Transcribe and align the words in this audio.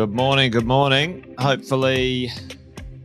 Good 0.00 0.14
morning. 0.14 0.50
Good 0.50 0.66
morning. 0.66 1.34
Hopefully, 1.36 2.32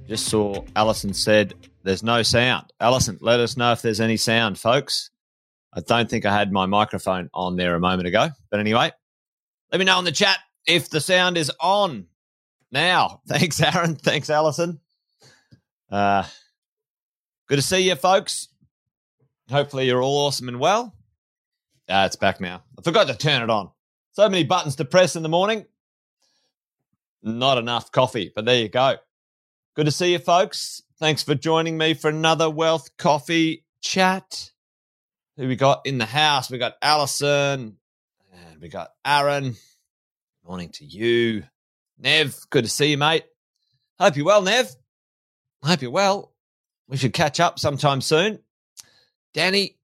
just 0.08 0.28
saw 0.28 0.64
Alison 0.78 1.14
said 1.14 1.54
there's 1.84 2.04
no 2.04 2.24
sound. 2.24 2.72
Alison, 2.80 3.18
let 3.20 3.42
us 3.42 3.58
know 3.58 3.74
if 3.74 3.82
there's 3.82 4.00
any 4.00 4.16
sound, 4.16 4.58
folks. 4.58 5.10
I 5.74 5.82
don't 5.82 6.10
think 6.10 6.26
I 6.26 6.34
had 6.34 6.54
my 6.54 6.68
microphone 6.68 7.30
on 7.34 7.58
there 7.58 7.76
a 7.76 7.82
moment 7.82 8.08
ago. 8.08 8.30
But 8.50 8.62
anyway, 8.62 8.94
let 9.74 9.80
me 9.80 9.84
know 9.84 10.00
in 10.00 10.06
the 10.06 10.14
chat 10.14 10.38
if 10.66 10.90
the 10.90 11.02
sound 11.02 11.36
is 11.36 11.52
on 11.60 12.06
now. 12.72 13.20
Thanks, 13.28 13.62
Aaron. 13.62 13.96
Thanks, 13.96 14.30
Alison. 14.30 14.80
Uh, 15.92 16.24
good 17.50 17.58
to 17.58 17.62
see 17.62 17.90
you, 17.90 17.96
folks. 17.96 18.48
Hopefully, 19.52 19.86
you're 19.86 20.02
all 20.02 20.28
awesome 20.28 20.48
and 20.48 20.62
well. 20.62 20.96
Ah, 21.90 22.06
it's 22.06 22.16
back 22.16 22.40
now. 22.40 22.64
I 22.80 22.84
forgot 22.84 23.08
to 23.08 23.18
turn 23.18 23.42
it 23.42 23.50
on. 23.50 23.70
So 24.14 24.30
many 24.30 24.46
buttons 24.46 24.78
to 24.78 24.86
press 24.86 25.18
in 25.18 25.24
the 25.24 25.28
morning. 25.28 25.66
Not 27.26 27.58
enough 27.58 27.92
coffee, 27.92 28.32
but 28.34 28.46
there 28.46 28.62
you 28.62 28.70
go. 28.70 28.98
Good 29.76 29.88
to 29.88 29.92
see 29.92 30.12
you, 30.12 30.20
folks. 30.20 30.84
Thanks 31.00 31.24
for 31.24 31.34
joining 31.34 31.76
me 31.76 31.96
for 31.96 32.08
another 32.08 32.52
Wealth 32.52 32.96
Coffee 32.98 33.66
chat. 33.82 34.52
Who 35.36 35.48
we 35.48 35.56
got 35.56 35.82
in 35.88 35.98
the 35.98 36.06
house? 36.06 36.52
We 36.52 36.60
got 36.60 36.76
Allison 36.84 37.78
and 38.32 38.62
we 38.62 38.70
got 38.70 38.90
Aaron. 39.04 39.56
Morning 40.48 40.70
to 40.74 40.86
you. 40.86 41.44
Nev, 41.98 42.38
good 42.52 42.66
to 42.66 42.70
see 42.70 42.92
you, 42.92 42.98
mate. 43.00 43.26
Hope 44.00 44.16
you're 44.16 44.26
well, 44.28 44.44
Nev. 44.44 44.70
Hope 45.64 45.82
you're 45.82 45.90
well. 45.90 46.32
We 46.88 46.98
should 46.98 47.14
catch 47.14 47.40
up 47.40 47.58
sometime 47.58 48.02
soon. 48.02 48.38
Danny, 49.34 49.80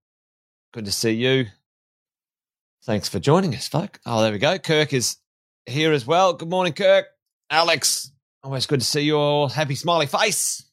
good 0.74 0.86
to 0.86 0.92
see 0.92 1.14
you. 1.14 1.48
Thanks 2.84 3.10
for 3.10 3.18
joining 3.18 3.56
us, 3.56 3.68
folk. 3.68 4.00
Oh, 4.06 4.22
there 4.22 4.32
we 4.32 4.38
go. 4.38 4.60
Kirk 4.60 4.94
is 4.94 5.18
here 5.66 5.92
as 5.92 6.06
well. 6.06 6.34
Good 6.34 6.50
morning, 6.50 6.74
Kirk. 6.74 7.08
Alex, 7.52 8.10
always 8.44 8.66
good 8.66 8.80
to 8.80 8.86
see 8.86 9.02
your 9.02 9.50
happy, 9.50 9.76
smiley 9.76 10.06
face. 10.06 10.64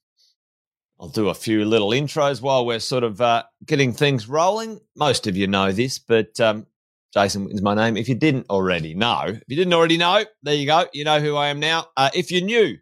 I'll 1.01 1.09
do 1.09 1.29
a 1.29 1.35
few 1.35 1.65
little 1.65 1.91
intros 1.91 2.41
while 2.41 2.65
we're 2.65 2.79
sort 2.79 3.03
of 3.03 3.21
uh, 3.21 3.43
getting 3.67 3.93
things 3.93 4.29
rolling. 4.29 4.79
Most 4.95 5.27
of 5.27 5.37
you 5.37 5.49
know 5.49 5.73
this, 5.73 5.99
but 5.99 6.39
um, 6.39 6.67
Jason 7.13 7.51
is 7.51 7.63
my 7.63 7.75
name. 7.75 7.97
If 7.97 8.09
you 8.09 8.15
didn't 8.15 8.47
already 8.49 8.95
know, 8.95 9.23
if 9.27 9.43
you 9.49 9.57
didn't 9.57 9.75
already 9.75 9.97
know, 9.97 10.25
there 10.45 10.55
you 10.55 10.67
go. 10.67 10.87
You 10.93 11.03
know 11.03 11.19
who 11.19 11.35
I 11.35 11.49
am 11.49 11.59
now. 11.59 11.87
Uh, 11.97 12.11
if 12.15 12.31
you're 12.31 12.43
new, 12.43 12.77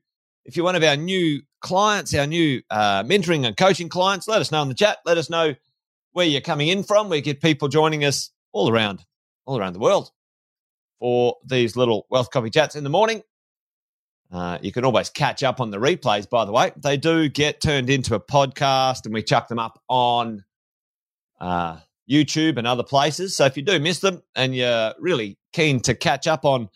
if 0.45 0.57
you're 0.57 0.65
one 0.65 0.77
of 0.77 0.85
our 0.85 0.97
new 0.97 1.41
clients, 1.63 2.15
our 2.15 2.27
new 2.27 2.61
uh, 2.69 3.03
mentoring 3.03 3.47
and 3.47 3.57
coaching 3.57 3.89
clients, 3.89 4.29
let 4.29 4.43
us 4.43 4.53
know 4.53 4.61
in 4.61 4.69
the 4.69 4.75
chat. 4.75 4.99
Let 5.07 5.17
us 5.17 5.31
know 5.31 5.55
where 6.13 6.27
you're 6.27 6.43
coming 6.43 6.69
in 6.69 6.83
from. 6.83 7.09
We 7.09 7.23
get 7.23 7.41
people 7.41 7.69
joining 7.69 8.05
us 8.05 8.31
all 8.53 8.71
around 8.71 9.07
all 9.47 9.59
around 9.59 9.73
the 9.73 9.79
world 9.79 10.11
for 10.99 11.37
these 11.47 11.77
little 11.77 12.07
wealth 12.11 12.31
coffee 12.31 12.51
chats 12.51 12.77
in 12.77 12.85
the 12.85 12.91
morning. 12.91 13.23
Uh, 14.33 14.59
you 14.61 14.73
can 14.73 14.85
always 14.85 15.09
catch 15.09 15.43
up 15.43 15.61
on 15.61 15.71
the 15.71 15.79
replays, 15.79 16.29
by 16.29 16.45
the 16.45 16.53
way. 16.53 16.73
They 16.77 16.97
do 16.97 17.29
get 17.29 17.61
turned 17.61 17.89
into 17.89 18.15
a 18.15 18.21
podcast 18.21 19.05
and 19.05 19.15
we 19.15 19.23
chuck 19.23 19.49
them 19.49 19.59
up 19.59 19.81
on 19.89 20.45
uh, 21.41 21.79
YouTube 22.11 22.59
and 22.59 22.67
other 22.67 22.83
places. 22.83 23.37
So 23.37 23.45
if 23.45 23.57
you 23.57 23.63
do 23.63 23.79
miss 23.79 24.01
them 24.01 24.23
and 24.35 24.55
you're 24.55 24.95
really 24.99 25.39
keen 25.53 25.81
to 25.81 25.95
catch 25.95 26.27
up 26.27 26.45
on 26.45 26.69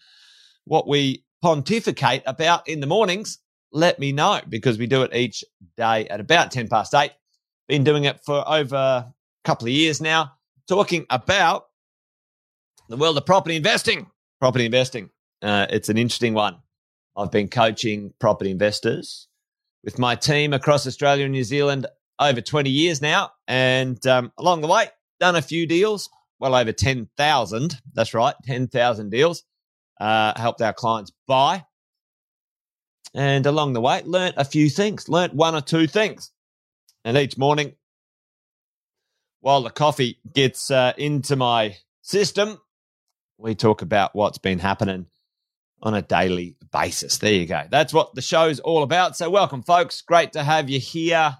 what 0.65 0.87
we 0.87 1.25
pontificate 1.43 2.23
about 2.27 2.69
in 2.69 2.81
the 2.81 2.87
mornings, 2.87 3.39
let 3.73 3.99
me 3.99 4.13
know 4.13 4.41
because 4.49 4.79
we 4.79 4.87
do 4.87 5.03
it 5.03 5.15
each 5.15 5.45
day 5.77 6.07
at 6.09 6.21
about 6.21 6.51
10 6.51 6.69
past 6.69 6.95
8. 6.95 7.11
Been 7.69 7.85
doing 7.85 8.05
it 8.05 8.21
for 8.25 8.45
over 8.49 8.77
a 8.77 9.15
couple 9.45 9.67
of 9.67 9.73
years 9.73 10.01
now, 10.01 10.33
talking 10.69 11.07
about 11.09 11.67
the 12.89 12.97
world 12.97 13.17
of 13.17 13.27
property 13.27 13.57
investing. 13.57 14.09
Property 14.41 14.67
investing. 14.67 15.11
Uh, 15.41 15.67
it's 15.71 15.89
an 15.89 15.97
interesting 15.97 16.35
one. 16.35 16.57
I've 17.17 17.31
been 17.31 17.49
coaching 17.49 18.13
property 18.19 18.51
investors 18.51 19.29
with 19.83 19.99
my 19.99 20.15
team 20.15 20.53
across 20.53 20.87
Australia 20.87 21.25
and 21.25 21.33
New 21.33 21.45
Zealand 21.45 21.87
over 22.19 22.41
20 22.41 22.71
years 22.71 23.01
now. 23.03 23.33
And 23.49 24.05
um, 24.07 24.33
along 24.39 24.61
the 24.61 24.69
way, 24.69 24.89
done 25.19 25.37
a 25.37 25.43
few 25.43 25.67
deals, 25.67 26.09
well 26.39 26.55
over 26.55 26.73
10,000. 26.73 27.81
That's 27.95 28.15
right, 28.15 28.35
10,000 28.45 29.11
deals. 29.11 29.43
Uh, 30.01 30.39
helped 30.39 30.63
our 30.63 30.73
clients 30.73 31.13
buy. 31.27 31.65
And 33.15 33.45
along 33.45 33.73
the 33.73 33.81
way, 33.81 34.03
learnt 34.05 34.37
a 34.39 34.45
few 34.45 34.71
things, 34.71 35.09
learnt 35.09 35.35
one 35.35 35.55
or 35.55 35.61
two 35.61 35.87
things. 35.87 36.31
And 37.05 37.17
each 37.17 37.37
morning, 37.37 37.75
while 39.41 39.63
the 39.63 39.71
coffee 39.71 40.21
gets 40.33 40.71
uh, 40.71 40.93
into 40.97 41.35
my 41.35 41.77
system, 42.03 42.59
we 43.37 43.55
talk 43.55 43.83
about 43.83 44.15
what's 44.15 44.39
been 44.39 44.59
happening 44.59 45.07
on 45.83 45.95
a 45.95 46.03
daily 46.03 46.57
basis. 46.73 47.19
There 47.19 47.33
you 47.33 47.47
go. 47.47 47.63
That's 47.71 47.93
what 47.93 48.15
the 48.15 48.23
show's 48.23 48.61
all 48.61 48.83
about. 48.83 49.17
So, 49.17 49.31
welcome, 49.31 49.63
folks. 49.63 50.03
Great 50.03 50.33
to 50.33 50.43
have 50.43 50.69
you 50.71 50.79
here. 50.79 51.37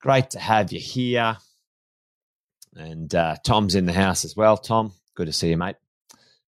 Great 0.00 0.30
to 0.30 0.38
have 0.38 0.72
you 0.72 0.80
here. 0.80 1.36
And 2.76 3.12
uh, 3.14 3.36
Tom's 3.44 3.74
in 3.74 3.86
the 3.86 3.92
house 3.92 4.24
as 4.24 4.36
well. 4.36 4.56
Tom, 4.56 4.92
good 5.14 5.26
to 5.26 5.32
see 5.32 5.50
you, 5.50 5.56
mate. 5.56 5.76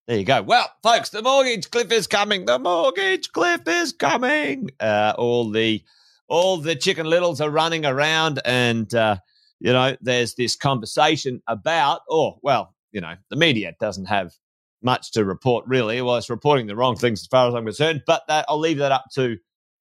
There 0.07 0.19
you 0.19 0.25
go. 0.25 0.43
Well, 0.43 0.71
folks, 0.83 1.11
the 1.11 1.23
mortgage 1.23 1.71
cliff 1.71 1.93
is 1.93 2.07
coming. 2.07 2.45
The 2.45 2.59
mortgage 2.59 3.33
cliff 3.33 3.63
is 3.67 3.93
coming. 3.93 4.71
Uh, 4.81 5.15
all 5.17 5.51
the 5.51 5.83
all 6.29 6.57
the 6.59 6.77
chicken 6.77 7.07
littles 7.07 7.41
are 7.41 7.51
running 7.51 7.85
around, 7.85 8.41
and 8.45 8.93
uh, 8.95 9.17
you 9.61 9.73
know, 9.73 9.97
there's 10.01 10.35
this 10.35 10.57
conversation 10.57 11.43
about, 11.47 12.01
oh, 12.11 12.39
well, 12.43 12.75
you 12.93 13.01
know, 13.01 13.15
the 13.29 13.37
media 13.37 13.75
doesn't 13.79 14.07
have 14.07 14.33
much 14.83 15.13
to 15.13 15.25
report 15.25 15.65
really. 15.67 16.01
Well, 16.01 16.17
it's 16.17 16.31
reporting 16.31 16.67
the 16.67 16.77
wrong 16.77 16.97
things 16.97 17.21
as 17.23 17.27
far 17.27 17.49
as 17.49 17.55
I'm 17.55 17.65
concerned, 17.65 18.03
but 18.07 18.23
that, 18.29 18.47
I'll 18.49 18.59
leave 18.59 18.79
that 18.79 18.93
up 18.93 19.05
to 19.15 19.39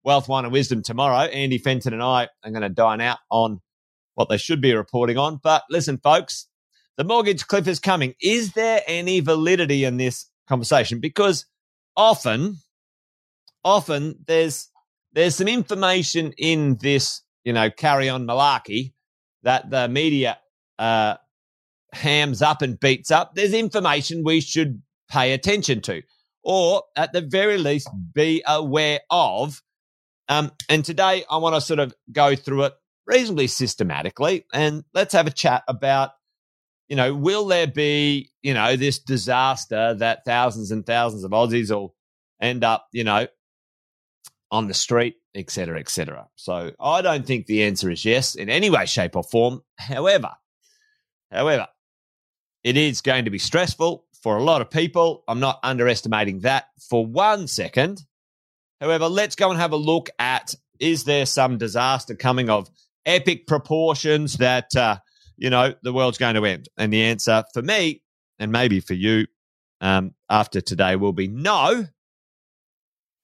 Wealth, 0.04 0.28
Wine 0.28 0.46
and 0.46 0.54
Wisdom 0.54 0.82
tomorrow. 0.82 1.28
Andy 1.30 1.58
Fenton 1.58 1.94
and 1.94 2.04
I 2.04 2.30
are 2.44 2.52
going 2.52 2.62
to 2.62 2.70
dine 2.70 3.02
out 3.02 3.18
on 3.30 3.62
what 4.14 4.30
they 4.30 4.38
should 4.38 4.62
be 4.62 4.74
reporting 4.74 5.18
on. 5.18 5.40
But 5.42 5.64
listen, 5.70 5.98
folks, 5.98 6.48
the 6.98 7.04
mortgage 7.04 7.48
cliff 7.48 7.68
is 7.68 7.80
coming. 7.80 8.14
Is 8.22 8.54
there 8.54 8.82
any 8.88 9.20
validity 9.20 9.84
in 9.84 9.98
this 9.98 10.30
conversation? 10.48 11.00
Because 11.00 11.46
often, 11.98 12.58
often 13.64 14.20
there's 14.28 14.70
there's 15.12 15.36
some 15.36 15.48
information 15.48 16.34
in 16.38 16.78
this, 16.82 17.22
you 17.44 17.54
know, 17.54 17.70
carry 17.70 18.10
on 18.10 18.28
malarkey 18.28 18.94
that 19.44 19.70
the 19.70 19.88
media 19.88 20.38
uh, 20.78 21.16
hams 21.96 22.42
up 22.42 22.62
and 22.62 22.80
beats 22.80 23.12
up, 23.12 23.36
there's 23.36 23.54
information 23.54 24.24
we 24.24 24.42
should 24.42 24.82
pay 25.10 25.34
attention 25.34 25.82
to, 25.82 26.02
or 26.44 26.84
at 26.96 27.14
the 27.14 27.22
very 27.22 27.58
least, 27.58 27.90
be 28.14 28.44
aware 28.48 29.00
of. 29.10 29.62
Um, 30.28 30.52
and 30.70 30.84
today, 30.84 31.24
I 31.30 31.38
want 31.38 31.56
to 31.56 31.62
sort 31.62 31.80
of 31.80 31.94
go 32.12 32.36
through 32.36 32.64
it 32.64 32.74
reasonably 33.06 33.48
systematically, 33.48 34.46
and 34.54 34.84
let's 34.94 35.14
have 35.14 35.28
a 35.28 35.32
chat 35.32 35.64
about, 35.68 36.12
you 36.88 36.96
know, 36.96 37.14
will 37.14 37.46
there 37.46 37.68
be, 37.68 38.32
you 38.42 38.54
know, 38.54 38.76
this 38.76 39.00
disaster 39.00 39.94
that 39.96 40.26
thousands 40.26 40.72
and 40.72 40.86
thousands 40.86 41.24
of 41.24 41.32
Aussies 41.32 41.70
will 41.70 41.96
end 42.42 42.64
up, 42.64 42.88
you 42.92 43.04
know, 43.04 43.28
on 44.52 44.68
the 44.68 44.74
street, 44.74 45.16
et 45.36 45.50
cetera, 45.50 45.80
et 45.80 45.90
cetera. 45.90 46.28
So 46.36 46.72
I 46.80 47.02
don't 47.02 47.26
think 47.26 47.46
the 47.46 47.64
answer 47.64 47.90
is 47.90 48.06
yes 48.06 48.36
in 48.36 48.50
any 48.50 48.70
way, 48.70 48.86
shape, 48.86 49.16
or 49.16 49.24
form. 49.24 49.62
However, 49.78 50.32
however, 51.32 51.68
it 52.64 52.78
is 52.78 53.02
going 53.02 53.26
to 53.26 53.32
be 53.32 53.40
stressful 53.40 54.05
for 54.26 54.38
a 54.38 54.44
lot 54.44 54.60
of 54.60 54.72
people. 54.72 55.24
I'm 55.28 55.40
not 55.40 55.60
underestimating 55.62 56.40
that 56.40 56.66
for 56.90 57.06
one 57.06 57.48
second. 57.48 58.02
However, 58.82 59.08
let's 59.08 59.36
go 59.36 59.52
and 59.52 59.60
have 59.60 59.72
a 59.72 59.78
look 59.78 60.10
at 60.18 60.56
is 60.80 61.04
there 61.04 61.28
some 61.28 61.60
disaster 61.60 62.16
coming 62.16 62.50
of 62.50 62.68
epic 63.06 63.46
proportions 63.46 64.38
that, 64.38 64.76
uh, 64.76 64.98
you 65.38 65.52
know, 65.52 65.76
the 65.84 65.94
world's 65.94 66.18
going 66.18 66.34
to 66.34 66.46
end? 66.46 66.70
And 66.76 66.92
the 66.92 67.04
answer 67.04 67.44
for 67.54 67.62
me, 67.62 68.02
and 68.40 68.52
maybe 68.52 68.80
for 68.80 68.96
you 68.96 69.28
um, 69.80 70.16
after 70.28 70.60
today, 70.60 70.96
will 70.96 71.14
be 71.14 71.28
no. 71.28 71.86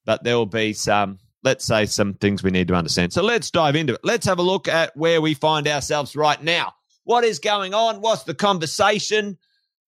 But 0.05 0.23
there 0.23 0.37
will 0.37 0.45
be 0.45 0.73
some, 0.73 1.17
let's 1.43 1.65
say, 1.65 1.87
some 1.87 2.13
things 2.13 2.43
we 2.43 2.51
need 2.51 2.67
to 2.67 2.75
understand. 2.75 3.11
So 3.11 3.23
let's 3.23 3.49
dive 3.49 3.75
into 3.75 3.95
it. 3.95 4.01
Let's 4.03 4.27
have 4.27 4.37
a 4.37 4.43
look 4.43 4.67
at 4.67 4.95
where 4.95 5.19
we 5.19 5.33
find 5.33 5.67
ourselves 5.67 6.15
right 6.15 6.43
now. 6.43 6.73
What 7.05 7.23
is 7.23 7.39
going 7.39 7.73
on? 7.73 8.01
What's 8.01 8.21
the 8.21 8.35
conversation? 8.35 9.39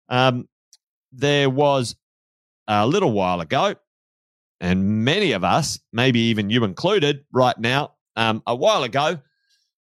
Um, 0.10 0.48
there 1.14 1.50
was 1.50 1.96
a 2.68 2.88
little 2.88 3.12
while 3.12 3.42
ago, 3.42 3.76
and 4.60 5.04
many 5.06 5.34
of 5.34 5.44
us, 5.44 5.80
maybe 5.92 6.20
even 6.20 6.50
you 6.50 6.64
included, 6.64 7.26
right 7.32 7.58
now, 7.60 7.94
um, 8.16 8.42
a 8.48 8.56
while 8.56 8.84
ago, 8.84 9.20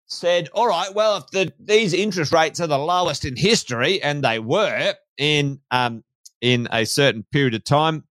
said, 0.08 0.50
"All 0.54 0.68
right, 0.68 0.94
well, 0.94 1.18
if 1.18 1.28
the, 1.28 1.54
these 1.60 1.94
interest 1.94 2.32
rates 2.32 2.60
are 2.60 2.68
the 2.68 2.78
lowest 2.78 3.26
in 3.26 3.36
history, 3.36 4.02
and 4.02 4.24
they 4.24 4.40
were 4.40 4.96
in 5.18 5.60
um, 5.72 6.04
in 6.42 6.68
a 6.72 6.86
certain 6.86 7.26
period 7.32 7.54
of 7.54 7.64
time, 7.64 8.04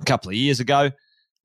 a 0.00 0.04
couple 0.04 0.30
of 0.30 0.36
years 0.36 0.60
ago, 0.60 0.90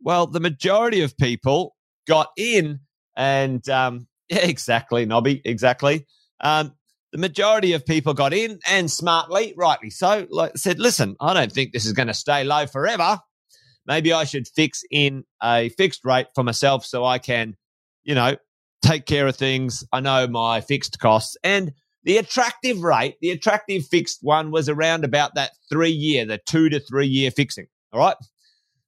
well, 0.02 0.28
the 0.28 0.40
majority 0.40 1.02
of 1.02 1.18
people 1.18 1.76
got 2.08 2.32
in, 2.38 2.80
and 3.16 3.68
um, 3.70 4.08
yeah, 4.30 4.46
exactly, 4.46 5.06
Nobby, 5.06 5.42
exactly. 5.46 6.06
Um, 6.42 6.74
the 7.16 7.22
majority 7.22 7.72
of 7.72 7.86
people 7.86 8.14
got 8.14 8.34
in 8.34 8.60
and 8.68 8.92
smartly, 8.92 9.54
rightly 9.56 9.90
so, 9.90 10.28
like, 10.30 10.58
said, 10.58 10.80
listen, 10.80 11.16
I 11.22 11.34
don't 11.34 11.50
think 11.50 11.72
this 11.72 11.86
is 11.86 11.94
going 11.94 12.10
to 12.10 12.14
stay 12.14 12.44
low 12.44 12.68
forever. 12.68 13.22
maybe 13.88 14.12
I 14.12 14.26
should 14.26 14.50
fix 14.50 14.84
in 14.92 15.24
a 15.42 15.70
fixed 15.70 16.04
rate 16.04 16.28
for 16.36 16.44
myself 16.44 16.86
so 16.86 17.06
I 17.06 17.20
can, 17.20 17.56
you 18.04 18.16
know, 18.16 18.36
take 18.82 19.06
care 19.06 19.28
of 19.28 19.38
things. 19.38 19.82
I 19.94 20.02
know 20.02 20.28
my 20.28 20.60
fixed 20.60 21.00
costs 21.00 21.38
and 21.42 21.72
the 22.04 22.18
attractive 22.18 22.82
rate, 22.82 23.16
the 23.22 23.32
attractive 23.32 23.86
fixed 23.86 24.20
one 24.22 24.52
was 24.52 24.68
around 24.68 25.06
about 25.06 25.36
that 25.36 25.52
three 25.70 25.92
year, 25.92 26.26
the 26.26 26.42
two 26.46 26.68
to 26.68 26.82
three 26.82 27.08
year 27.08 27.32
fixing. 27.32 27.68
All 27.94 28.02
right. 28.02 28.18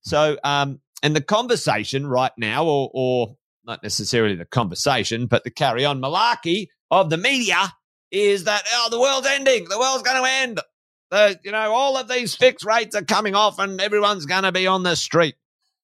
So, 0.01 0.37
um, 0.43 0.81
and 1.01 1.15
the 1.15 1.21
conversation 1.21 2.05
right 2.05 2.33
now, 2.37 2.65
or, 2.65 2.91
or 2.93 3.37
not 3.63 3.83
necessarily 3.83 4.35
the 4.35 4.43
conversation, 4.43 5.27
but 5.27 5.45
the 5.45 5.49
carry 5.49 5.85
on 5.85 6.01
malarkey 6.01 6.67
of 6.91 7.09
the 7.09 7.17
media 7.17 7.71
is 8.11 8.45
that, 8.45 8.63
oh, 8.71 8.87
the 8.89 8.99
world's 8.99 9.27
ending. 9.27 9.65
The 9.69 9.79
world's 9.79 10.03
going 10.03 10.23
to 10.23 10.29
end. 10.29 10.61
The, 11.09 11.39
you 11.43 11.51
know, 11.51 11.71
all 11.73 11.97
of 11.97 12.07
these 12.07 12.35
fixed 12.35 12.65
rates 12.65 12.95
are 12.95 13.03
coming 13.03 13.35
off 13.35 13.59
and 13.59 13.79
everyone's 13.79 14.25
going 14.25 14.43
to 14.43 14.51
be 14.51 14.67
on 14.67 14.83
the 14.83 14.95
street. 14.95 15.35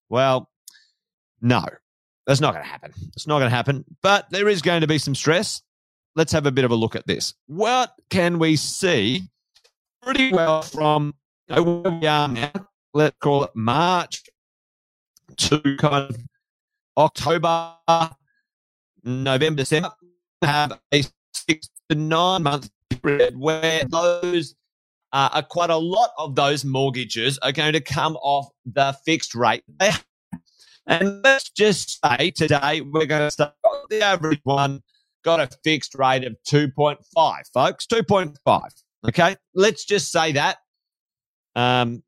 Well, 0.08 0.50
no, 1.40 1.64
that's 2.26 2.40
not 2.40 2.52
going 2.54 2.64
to 2.64 2.70
happen. 2.70 2.92
It's 3.14 3.26
not 3.26 3.38
going 3.38 3.50
to 3.50 3.56
happen, 3.56 3.84
but 4.02 4.28
there 4.30 4.48
is 4.48 4.62
going 4.62 4.82
to 4.82 4.86
be 4.86 4.98
some 4.98 5.14
stress. 5.14 5.62
Let's 6.16 6.32
have 6.32 6.46
a 6.46 6.52
bit 6.52 6.64
of 6.64 6.70
a 6.70 6.76
look 6.76 6.94
at 6.94 7.06
this. 7.06 7.34
What 7.46 7.92
can 8.10 8.38
we 8.38 8.56
see 8.56 9.22
pretty 10.02 10.32
well 10.32 10.62
from 10.62 11.14
you 11.48 11.56
know, 11.56 11.62
where 11.62 11.92
we 11.92 12.06
are 12.06 12.28
now? 12.28 12.52
Let's 12.92 13.16
call 13.18 13.44
it 13.44 13.50
March 13.54 14.22
to 15.36 15.76
kind 15.78 16.10
of 16.10 16.16
October, 16.96 17.74
November, 19.02 19.56
December. 19.62 19.90
Have 20.42 20.78
a 20.92 21.02
six 21.48 21.68
to 21.88 21.96
nine 21.96 22.42
month 22.42 22.70
period 23.02 23.38
where 23.38 23.84
those 23.84 24.54
uh, 25.12 25.28
are 25.32 25.42
quite 25.42 25.70
a 25.70 25.76
lot 25.76 26.10
of 26.18 26.34
those 26.34 26.64
mortgages 26.64 27.38
are 27.38 27.52
going 27.52 27.72
to 27.72 27.80
come 27.80 28.16
off 28.16 28.48
the 28.66 28.96
fixed 29.04 29.34
rate. 29.34 29.64
And 30.86 31.22
let's 31.24 31.48
just 31.50 31.98
say 32.04 32.30
today 32.30 32.82
we're 32.82 33.06
going 33.06 33.22
to 33.22 33.30
start 33.30 33.54
the 33.88 34.02
average 34.02 34.40
one 34.44 34.82
got 35.24 35.40
a 35.40 35.48
fixed 35.64 35.94
rate 35.94 36.24
of 36.24 36.36
2.5, 36.46 36.98
folks, 37.52 37.86
2.5. 37.86 38.68
Okay. 39.08 39.36
Let's 39.54 39.84
just 39.84 40.12
say 40.12 40.32
that. 40.32 40.58
Um, 41.56 42.02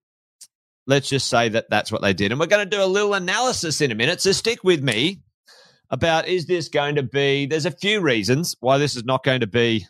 let's 0.87 1.09
just 1.09 1.29
say 1.29 1.49
that 1.49 1.71
that's 1.71 1.91
what 1.91 2.03
they 2.03 2.13
did. 2.13 2.31
And 2.31 2.39
we're 2.39 2.47
going 2.47 2.69
to 2.69 2.77
do 2.77 2.83
a 2.83 2.87
little 2.87 3.15
analysis 3.15 3.81
in 3.81 3.91
a 3.91 3.95
minute. 3.95 4.21
So 4.21 4.33
stick 4.33 4.63
with 4.63 4.83
me 4.83 5.21
about 5.91 6.29
is 6.29 6.47
this 6.47 6.69
going 6.69 6.97
to 6.97 7.03
be, 7.03 7.47
there's 7.47 7.67
a 7.67 7.71
few 7.71 8.01
reasons 8.01 8.57
why 8.61 8.79
this 8.79 8.97
is 8.97 9.05
not 9.05 9.25
going 9.25 9.41
to 9.41 9.47
be, 9.47 9.87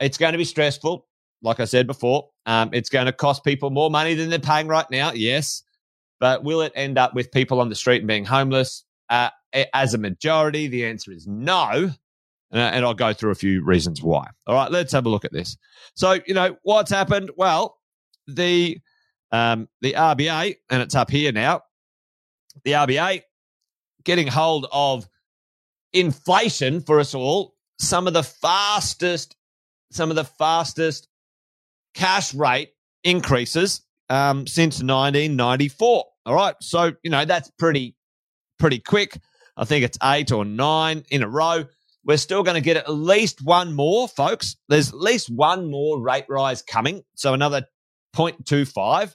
it's 0.00 0.18
going 0.18 0.32
to 0.32 0.38
be 0.38 0.44
stressful. 0.44 1.06
Like 1.42 1.60
I 1.60 1.64
said 1.66 1.86
before, 1.86 2.30
um, 2.46 2.70
it's 2.72 2.88
going 2.88 3.06
to 3.06 3.12
cost 3.12 3.44
people 3.44 3.70
more 3.70 3.90
money 3.90 4.14
than 4.14 4.30
they're 4.30 4.38
paying 4.38 4.66
right 4.66 4.90
now. 4.90 5.12
Yes. 5.12 5.62
But 6.20 6.42
will 6.42 6.62
it 6.62 6.72
end 6.74 6.96
up 6.98 7.14
with 7.14 7.32
people 7.32 7.60
on 7.60 7.68
the 7.68 7.74
street 7.74 7.98
and 7.98 8.08
being 8.08 8.24
homeless? 8.24 8.84
Uh, 9.10 9.30
as 9.72 9.94
a 9.94 9.98
majority, 9.98 10.68
the 10.68 10.86
answer 10.86 11.12
is 11.12 11.26
no. 11.26 11.90
And 12.50 12.84
I'll 12.84 12.94
go 12.94 13.12
through 13.12 13.32
a 13.32 13.36
few 13.36 13.64
reasons 13.64 14.02
why. 14.02 14.28
All 14.46 14.54
right, 14.54 14.70
let's 14.70 14.92
have 14.92 15.06
a 15.06 15.08
look 15.08 15.24
at 15.24 15.32
this. 15.32 15.56
So, 15.94 16.20
you 16.26 16.34
know, 16.34 16.56
what's 16.62 16.90
happened? 16.90 17.30
Well, 17.36 17.78
the 18.26 18.78
um, 19.32 19.68
the 19.80 19.94
RBA, 19.94 20.56
and 20.70 20.80
it's 20.82 20.94
up 20.94 21.10
here 21.10 21.32
now, 21.32 21.62
the 22.64 22.72
RBA 22.72 23.22
getting 24.04 24.28
hold 24.28 24.68
of 24.70 25.08
inflation 25.94 26.80
for 26.80 27.00
us 27.00 27.14
all, 27.14 27.54
some 27.78 28.06
of 28.06 28.12
the 28.12 28.22
fastest, 28.22 29.36
some 29.90 30.10
of 30.10 30.16
the 30.16 30.24
fastest 30.24 31.08
cash 31.94 32.34
rate 32.34 32.70
increases 33.04 33.82
um, 34.10 34.46
since 34.46 34.82
1994. 34.82 36.04
All 36.26 36.34
right. 36.34 36.54
So, 36.60 36.92
you 37.02 37.10
know, 37.10 37.24
that's 37.24 37.50
pretty, 37.58 37.96
pretty 38.58 38.80
quick. 38.80 39.18
I 39.56 39.64
think 39.64 39.84
it's 39.84 39.98
eight 40.02 40.32
or 40.32 40.44
nine 40.44 41.04
in 41.10 41.22
a 41.22 41.28
row. 41.28 41.64
We're 42.04 42.18
still 42.18 42.42
going 42.42 42.56
to 42.56 42.60
get 42.60 42.76
at 42.76 42.92
least 42.92 43.42
one 43.42 43.74
more, 43.74 44.08
folks. 44.08 44.56
There's 44.68 44.88
at 44.90 44.98
least 44.98 45.30
one 45.30 45.70
more 45.70 46.00
rate 46.00 46.26
rise 46.28 46.60
coming. 46.60 47.02
So 47.14 47.32
another 47.32 47.66
0.25. 48.16 49.14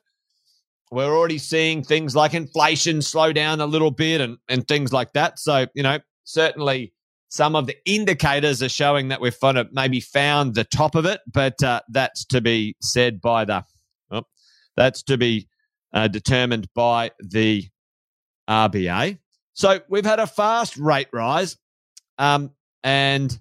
We're 0.91 1.15
already 1.15 1.37
seeing 1.37 1.83
things 1.83 2.15
like 2.15 2.33
inflation 2.33 3.03
slow 3.03 3.31
down 3.31 3.61
a 3.61 3.67
little 3.67 3.91
bit 3.91 4.21
and, 4.21 4.37
and 4.47 4.67
things 4.67 4.91
like 4.91 5.13
that. 5.13 5.37
So, 5.37 5.67
you 5.75 5.83
know, 5.83 5.99
certainly 6.29 6.93
some 7.29 7.55
of 7.55 7.67
the 7.67 7.75
indicators 7.85 8.61
are 8.63 8.69
showing 8.69 9.09
that 9.09 9.21
we've 9.21 9.35
of 9.43 9.67
maybe 9.71 9.99
found 9.99 10.55
the 10.55 10.63
top 10.63 10.95
of 10.95 11.05
it, 11.05 11.21
but 11.31 11.61
uh, 11.63 11.81
that's 11.89 12.25
to 12.25 12.41
be 12.41 12.75
said 12.81 13.21
by 13.21 13.45
the, 13.45 13.63
oh, 14.11 14.23
that's 14.75 15.03
to 15.03 15.17
be 15.17 15.47
uh, 15.93 16.07
determined 16.07 16.67
by 16.73 17.11
the 17.19 17.65
RBA. 18.49 19.19
So 19.53 19.79
we've 19.89 20.05
had 20.05 20.19
a 20.19 20.27
fast 20.27 20.77
rate 20.77 21.09
rise. 21.11 21.57
Um, 22.17 22.51
and 22.83 23.37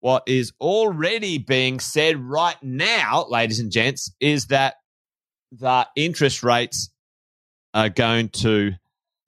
what 0.00 0.24
is 0.26 0.52
already 0.60 1.38
being 1.38 1.80
said 1.80 2.16
right 2.16 2.60
now, 2.62 3.26
ladies 3.28 3.60
and 3.60 3.70
gents, 3.70 4.12
is 4.20 4.46
that 4.46 4.74
the 5.52 5.86
interest 5.96 6.42
rates 6.42 6.90
are 7.72 7.88
going 7.88 8.28
to 8.30 8.72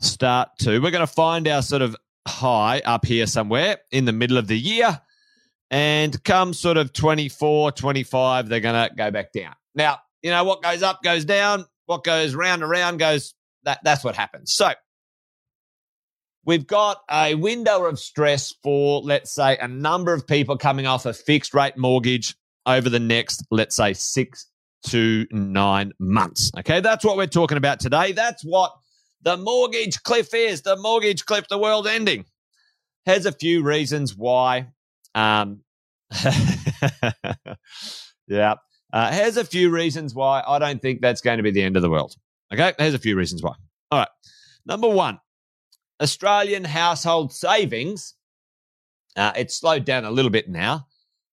start 0.00 0.50
to, 0.60 0.80
we're 0.80 0.90
going 0.90 1.06
to 1.06 1.06
find 1.06 1.46
our 1.48 1.62
sort 1.62 1.82
of 1.82 1.96
high 2.26 2.80
up 2.84 3.06
here 3.06 3.26
somewhere 3.26 3.78
in 3.90 4.04
the 4.04 4.12
middle 4.12 4.38
of 4.38 4.46
the 4.46 4.58
year. 4.58 5.00
And 5.70 6.22
come 6.22 6.54
sort 6.54 6.76
of 6.76 6.92
24, 6.92 7.72
25, 7.72 8.48
they're 8.48 8.60
going 8.60 8.88
to 8.88 8.94
go 8.94 9.10
back 9.10 9.32
down. 9.32 9.54
Now, 9.74 9.98
you 10.22 10.30
know, 10.30 10.44
what 10.44 10.62
goes 10.62 10.82
up 10.82 11.02
goes 11.02 11.24
down. 11.24 11.64
What 11.86 12.04
goes 12.04 12.34
round 12.34 12.62
and 12.62 12.70
round 12.70 12.98
goes, 12.98 13.34
that, 13.64 13.80
that's 13.82 14.04
what 14.04 14.14
happens. 14.14 14.52
So 14.52 14.72
we've 16.44 16.66
got 16.66 17.02
a 17.10 17.34
window 17.34 17.84
of 17.84 17.98
stress 17.98 18.54
for, 18.62 19.02
let's 19.02 19.34
say, 19.34 19.56
a 19.58 19.68
number 19.68 20.14
of 20.14 20.26
people 20.26 20.56
coming 20.56 20.86
off 20.86 21.04
a 21.04 21.12
fixed 21.12 21.52
rate 21.52 21.76
mortgage 21.76 22.36
over 22.64 22.88
the 22.88 23.00
next, 23.00 23.44
let's 23.50 23.76
say, 23.76 23.92
six 23.92 24.46
to 24.86 25.26
nine 25.30 25.92
months. 25.98 26.50
Okay, 26.58 26.80
that's 26.80 27.04
what 27.04 27.16
we're 27.16 27.26
talking 27.26 27.58
about 27.58 27.80
today. 27.80 28.12
That's 28.12 28.44
what 28.44 28.72
the 29.22 29.36
mortgage 29.36 30.02
cliff 30.02 30.32
is 30.34 30.62
the 30.62 30.76
mortgage 30.76 31.24
cliff, 31.24 31.48
the 31.48 31.58
world 31.58 31.86
ending. 31.86 32.24
Has 33.06 33.26
a 33.26 33.32
few 33.32 33.62
reasons 33.62 34.16
why. 34.16 34.68
Um, 35.14 35.60
yeah. 38.28 38.54
Uh, 38.92 39.12
here's 39.12 39.36
a 39.36 39.44
few 39.44 39.70
reasons 39.70 40.14
why 40.14 40.42
I 40.46 40.58
don't 40.58 40.80
think 40.80 41.00
that's 41.00 41.20
going 41.20 41.36
to 41.38 41.42
be 41.42 41.50
the 41.50 41.62
end 41.62 41.76
of 41.76 41.82
the 41.82 41.90
world. 41.90 42.14
Okay, 42.52 42.72
here's 42.78 42.94
a 42.94 42.98
few 42.98 43.16
reasons 43.16 43.42
why. 43.42 43.52
All 43.90 43.98
right. 44.00 44.08
Number 44.64 44.88
one, 44.88 45.18
Australian 46.00 46.64
household 46.64 47.32
savings. 47.32 48.14
Uh, 49.16 49.32
it's 49.36 49.56
slowed 49.56 49.84
down 49.84 50.04
a 50.04 50.10
little 50.10 50.30
bit 50.30 50.48
now, 50.48 50.86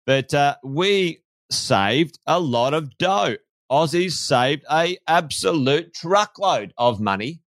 but 0.05 0.33
uh, 0.33 0.55
we 0.63 1.23
saved 1.51 2.17
a 2.25 2.39
lot 2.39 2.73
of 2.73 2.97
dough. 2.97 3.35
Aussies 3.71 4.13
saved 4.13 4.63
a 4.71 4.97
absolute 5.07 5.93
truckload 5.93 6.73
of 6.77 6.99
money 6.99 7.42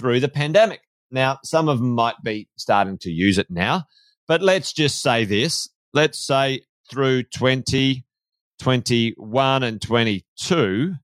through 0.00 0.20
the 0.20 0.28
pandemic. 0.28 0.80
Now, 1.10 1.38
some 1.44 1.68
of 1.68 1.78
them 1.78 1.94
might 1.94 2.14
be 2.24 2.48
starting 2.56 2.96
to 2.98 3.10
use 3.10 3.36
it 3.36 3.50
now, 3.50 3.84
but 4.26 4.40
let's 4.40 4.72
just 4.72 5.02
say 5.02 5.26
this. 5.26 5.68
Let's 5.92 6.18
say 6.18 6.62
through 6.90 7.24
2021 7.24 9.62
and 9.62 9.82
22, 9.82 10.94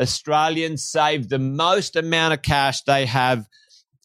Australians 0.00 0.84
saved 0.84 1.30
the 1.30 1.38
most 1.38 1.94
amount 1.94 2.34
of 2.34 2.42
cash 2.42 2.82
they 2.82 3.06
have. 3.06 3.46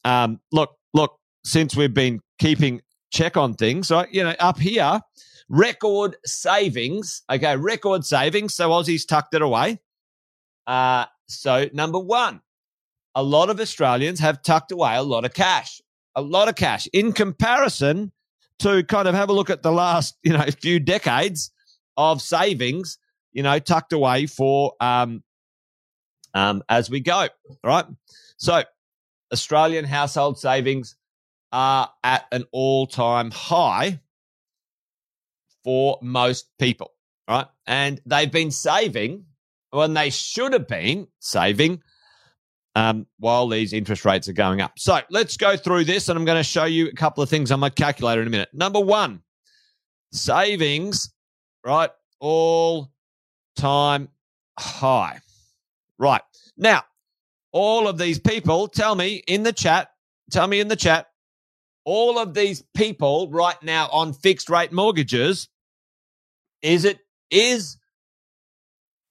Um, 0.03 0.39
look, 0.51 0.75
look, 0.93 1.17
since 1.43 1.75
we've 1.75 1.91
been 1.93 2.19
keeping 2.37 2.81
check 3.11 3.37
on 3.37 3.55
things, 3.55 3.87
so 3.87 4.05
you 4.11 4.23
know, 4.23 4.35
up 4.39 4.59
here, 4.59 5.01
record 5.49 6.17
savings. 6.25 7.23
Okay, 7.31 7.57
record 7.57 8.05
savings. 8.05 8.53
So 8.53 8.69
Aussies 8.69 9.07
tucked 9.07 9.33
it 9.33 9.41
away. 9.41 9.79
Uh, 10.67 11.05
so 11.27 11.67
number 11.73 11.97
one, 11.99 12.41
a 13.15 13.23
lot 13.23 13.49
of 13.49 13.59
Australians 13.59 14.19
have 14.19 14.43
tucked 14.43 14.71
away 14.71 14.95
a 14.95 15.01
lot 15.01 15.25
of 15.25 15.33
cash, 15.33 15.81
a 16.15 16.21
lot 16.21 16.49
of 16.49 16.55
cash 16.55 16.87
in 16.93 17.13
comparison 17.13 18.11
to 18.59 18.83
kind 18.83 19.07
of 19.07 19.15
have 19.15 19.29
a 19.29 19.33
look 19.33 19.49
at 19.49 19.63
the 19.63 19.71
last, 19.71 20.17
you 20.21 20.33
know, 20.33 20.43
few 20.61 20.79
decades 20.79 21.51
of 21.97 22.21
savings, 22.21 22.97
you 23.31 23.41
know, 23.41 23.57
tucked 23.59 23.93
away 23.93 24.25
for 24.25 24.73
um, 24.81 25.23
um, 26.33 26.61
as 26.67 26.89
we 26.89 26.99
go. 26.99 27.27
Right. 27.63 27.85
So 28.37 28.63
Australian 29.31 29.85
household 29.85 30.37
savings 30.37 30.95
are 31.51 31.89
at 32.03 32.25
an 32.31 32.43
all 32.51 32.85
time 32.85 33.31
high 33.31 34.01
for 35.63 35.97
most 36.01 36.49
people, 36.59 36.91
right? 37.29 37.47
And 37.65 38.01
they've 38.05 38.31
been 38.31 38.51
saving 38.51 39.25
when 39.71 39.93
they 39.93 40.09
should 40.09 40.53
have 40.53 40.67
been 40.67 41.07
saving 41.19 41.81
um, 42.75 43.07
while 43.19 43.47
these 43.47 43.73
interest 43.73 44.05
rates 44.05 44.27
are 44.27 44.33
going 44.33 44.61
up. 44.61 44.73
So 44.77 44.99
let's 45.09 45.37
go 45.37 45.55
through 45.57 45.85
this, 45.85 46.09
and 46.09 46.19
I'm 46.19 46.25
going 46.25 46.37
to 46.37 46.43
show 46.43 46.65
you 46.65 46.87
a 46.87 46.93
couple 46.93 47.23
of 47.23 47.29
things 47.29 47.51
on 47.51 47.59
my 47.59 47.69
calculator 47.69 48.21
in 48.21 48.27
a 48.27 48.31
minute. 48.31 48.49
Number 48.53 48.79
one, 48.79 49.21
savings, 50.11 51.11
right? 51.65 51.89
All 52.19 52.91
time 53.55 54.09
high. 54.59 55.19
Right. 55.97 56.21
Now, 56.57 56.83
all 57.51 57.87
of 57.87 57.97
these 57.97 58.19
people, 58.19 58.67
tell 58.67 58.95
me 58.95 59.23
in 59.27 59.43
the 59.43 59.53
chat, 59.53 59.89
tell 60.29 60.47
me 60.47 60.59
in 60.59 60.67
the 60.67 60.75
chat, 60.75 61.07
all 61.85 62.19
of 62.19 62.33
these 62.33 62.63
people 62.75 63.29
right 63.29 63.61
now 63.63 63.87
on 63.91 64.11
fixed 64.11 64.49
rate 64.49 64.73
mortgages, 64.73 65.47
is 66.61 66.83
it, 66.83 66.99
is, 67.31 67.77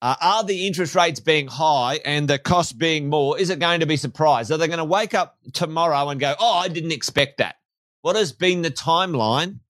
uh, 0.04 0.16
are 0.20 0.44
the 0.44 0.66
interest 0.66 0.94
rates 0.94 1.18
being 1.18 1.46
high 1.46 1.98
and 2.04 2.28
the 2.28 2.38
cost 2.38 2.76
being 2.76 3.08
more? 3.08 3.38
Is 3.38 3.48
it 3.48 3.58
going 3.58 3.80
to 3.80 3.86
be 3.86 3.96
surprised? 3.96 4.52
Are 4.52 4.58
they 4.58 4.66
going 4.66 4.76
to 4.76 4.84
wake 4.84 5.14
up 5.14 5.38
tomorrow 5.54 6.10
and 6.10 6.20
go, 6.20 6.34
oh, 6.38 6.58
I 6.58 6.68
didn't 6.68 6.92
expect 6.92 7.38
that? 7.38 7.54
What 8.02 8.14
has 8.14 8.30
been 8.30 8.60
the 8.60 8.70
timeline, 8.70 9.60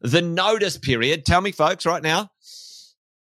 the 0.00 0.22
notice 0.22 0.76
period? 0.76 1.24
Tell 1.24 1.40
me, 1.40 1.52
folks, 1.52 1.86
right 1.86 2.02
now. 2.02 2.32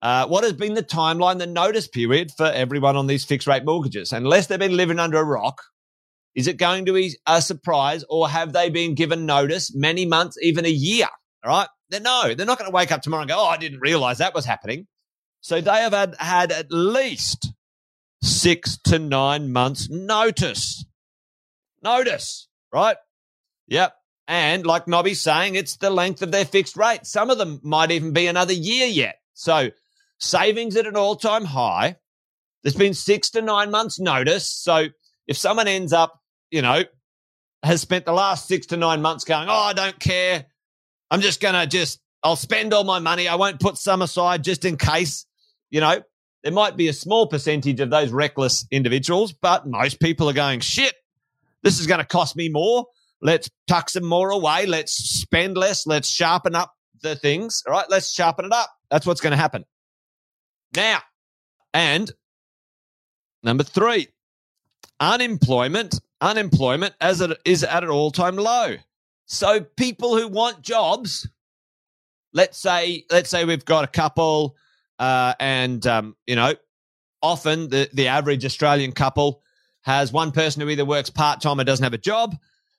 Uh, 0.00 0.26
what 0.26 0.42
has 0.42 0.54
been 0.54 0.72
the 0.72 0.82
timeline, 0.82 1.36
the 1.36 1.46
notice 1.46 1.86
period 1.86 2.30
for 2.34 2.46
everyone 2.46 2.96
on 2.96 3.08
these 3.08 3.26
fixed 3.26 3.46
rate 3.46 3.66
mortgages? 3.66 4.14
Unless 4.14 4.46
they've 4.46 4.58
been 4.58 4.74
living 4.74 4.98
under 4.98 5.18
a 5.18 5.24
rock, 5.24 5.60
is 6.34 6.46
it 6.46 6.56
going 6.56 6.86
to 6.86 6.94
be 6.94 7.14
a 7.26 7.42
surprise 7.42 8.06
or 8.08 8.26
have 8.30 8.54
they 8.54 8.70
been 8.70 8.94
given 8.94 9.26
notice 9.26 9.74
many 9.74 10.06
months, 10.06 10.38
even 10.40 10.64
a 10.64 10.70
year? 10.70 11.08
All 11.44 11.50
right. 11.50 11.68
They're, 11.90 12.00
no, 12.00 12.32
they're 12.34 12.46
not 12.46 12.58
going 12.58 12.70
to 12.70 12.74
wake 12.74 12.90
up 12.90 13.02
tomorrow 13.02 13.20
and 13.20 13.28
go, 13.28 13.36
Oh, 13.38 13.44
I 13.48 13.58
didn't 13.58 13.80
realize 13.80 14.16
that 14.16 14.32
was 14.32 14.46
happening. 14.46 14.86
So 15.44 15.60
they 15.60 15.72
have 15.72 15.92
had, 15.92 16.16
had 16.18 16.52
at 16.52 16.72
least 16.72 17.52
six 18.22 18.78
to 18.84 18.98
nine 18.98 19.52
months 19.52 19.90
notice. 19.90 20.86
Notice, 21.82 22.48
right? 22.72 22.96
Yep. 23.66 23.94
And 24.26 24.64
like 24.64 24.88
Nobby's 24.88 25.20
saying, 25.20 25.54
it's 25.54 25.76
the 25.76 25.90
length 25.90 26.22
of 26.22 26.32
their 26.32 26.46
fixed 26.46 26.78
rate. 26.78 27.04
Some 27.04 27.28
of 27.28 27.36
them 27.36 27.60
might 27.62 27.90
even 27.90 28.14
be 28.14 28.26
another 28.26 28.54
year 28.54 28.86
yet. 28.86 29.16
So 29.34 29.68
savings 30.18 30.76
at 30.76 30.86
an 30.86 30.96
all 30.96 31.14
time 31.14 31.44
high. 31.44 31.96
There's 32.62 32.74
been 32.74 32.94
six 32.94 33.28
to 33.32 33.42
nine 33.42 33.70
months 33.70 34.00
notice. 34.00 34.50
So 34.50 34.86
if 35.26 35.36
someone 35.36 35.68
ends 35.68 35.92
up, 35.92 36.18
you 36.50 36.62
know, 36.62 36.84
has 37.62 37.82
spent 37.82 38.06
the 38.06 38.12
last 38.12 38.48
six 38.48 38.68
to 38.68 38.78
nine 38.78 39.02
months 39.02 39.24
going, 39.24 39.50
Oh, 39.50 39.52
I 39.52 39.74
don't 39.74 40.00
care. 40.00 40.46
I'm 41.10 41.20
just 41.20 41.42
going 41.42 41.52
to 41.52 41.66
just, 41.66 42.00
I'll 42.22 42.34
spend 42.34 42.72
all 42.72 42.84
my 42.84 42.98
money. 42.98 43.28
I 43.28 43.34
won't 43.34 43.60
put 43.60 43.76
some 43.76 44.00
aside 44.00 44.42
just 44.42 44.64
in 44.64 44.78
case, 44.78 45.26
you 45.74 45.80
know, 45.80 46.00
there 46.44 46.52
might 46.52 46.76
be 46.76 46.86
a 46.86 46.92
small 46.92 47.26
percentage 47.26 47.80
of 47.80 47.90
those 47.90 48.12
reckless 48.12 48.64
individuals, 48.70 49.32
but 49.32 49.66
most 49.66 49.98
people 49.98 50.30
are 50.30 50.34
going, 50.34 50.60
shit, 50.60 50.94
this 51.64 51.80
is 51.80 51.88
going 51.88 51.98
to 51.98 52.06
cost 52.06 52.36
me 52.36 52.48
more. 52.48 52.86
Let's 53.20 53.50
tuck 53.66 53.90
some 53.90 54.04
more 54.04 54.30
away. 54.30 54.66
Let's 54.66 54.92
spend 54.92 55.56
less. 55.56 55.84
Let's 55.84 56.08
sharpen 56.08 56.54
up 56.54 56.72
the 57.02 57.16
things. 57.16 57.64
All 57.66 57.72
right. 57.72 57.86
Let's 57.90 58.12
sharpen 58.12 58.44
it 58.44 58.52
up. 58.52 58.70
That's 58.88 59.04
what's 59.04 59.20
going 59.20 59.32
to 59.32 59.36
happen. 59.36 59.64
Now, 60.76 61.00
and 61.72 62.08
number 63.42 63.64
three, 63.64 64.06
unemployment, 65.00 66.00
unemployment 66.20 66.94
as 67.00 67.20
it 67.20 67.36
is 67.44 67.64
at 67.64 67.82
an 67.82 67.90
all-time 67.90 68.36
low. 68.36 68.76
So 69.26 69.60
people 69.60 70.16
who 70.16 70.28
want 70.28 70.62
jobs, 70.62 71.28
let's 72.32 72.58
say, 72.58 73.06
let's 73.10 73.28
say 73.28 73.44
we've 73.44 73.64
got 73.64 73.82
a 73.82 73.88
couple, 73.88 74.54
uh, 74.98 75.34
and 75.40 75.86
um, 75.86 76.16
you 76.26 76.36
know, 76.36 76.54
often 77.22 77.68
the 77.68 77.88
the 77.92 78.08
average 78.08 78.44
Australian 78.44 78.92
couple 78.92 79.42
has 79.82 80.12
one 80.12 80.32
person 80.32 80.62
who 80.62 80.68
either 80.68 80.84
works 80.84 81.10
part 81.10 81.40
time 81.40 81.60
or 81.60 81.64
doesn't 81.64 81.84
have 81.84 81.94
a 81.94 81.98
job. 81.98 82.36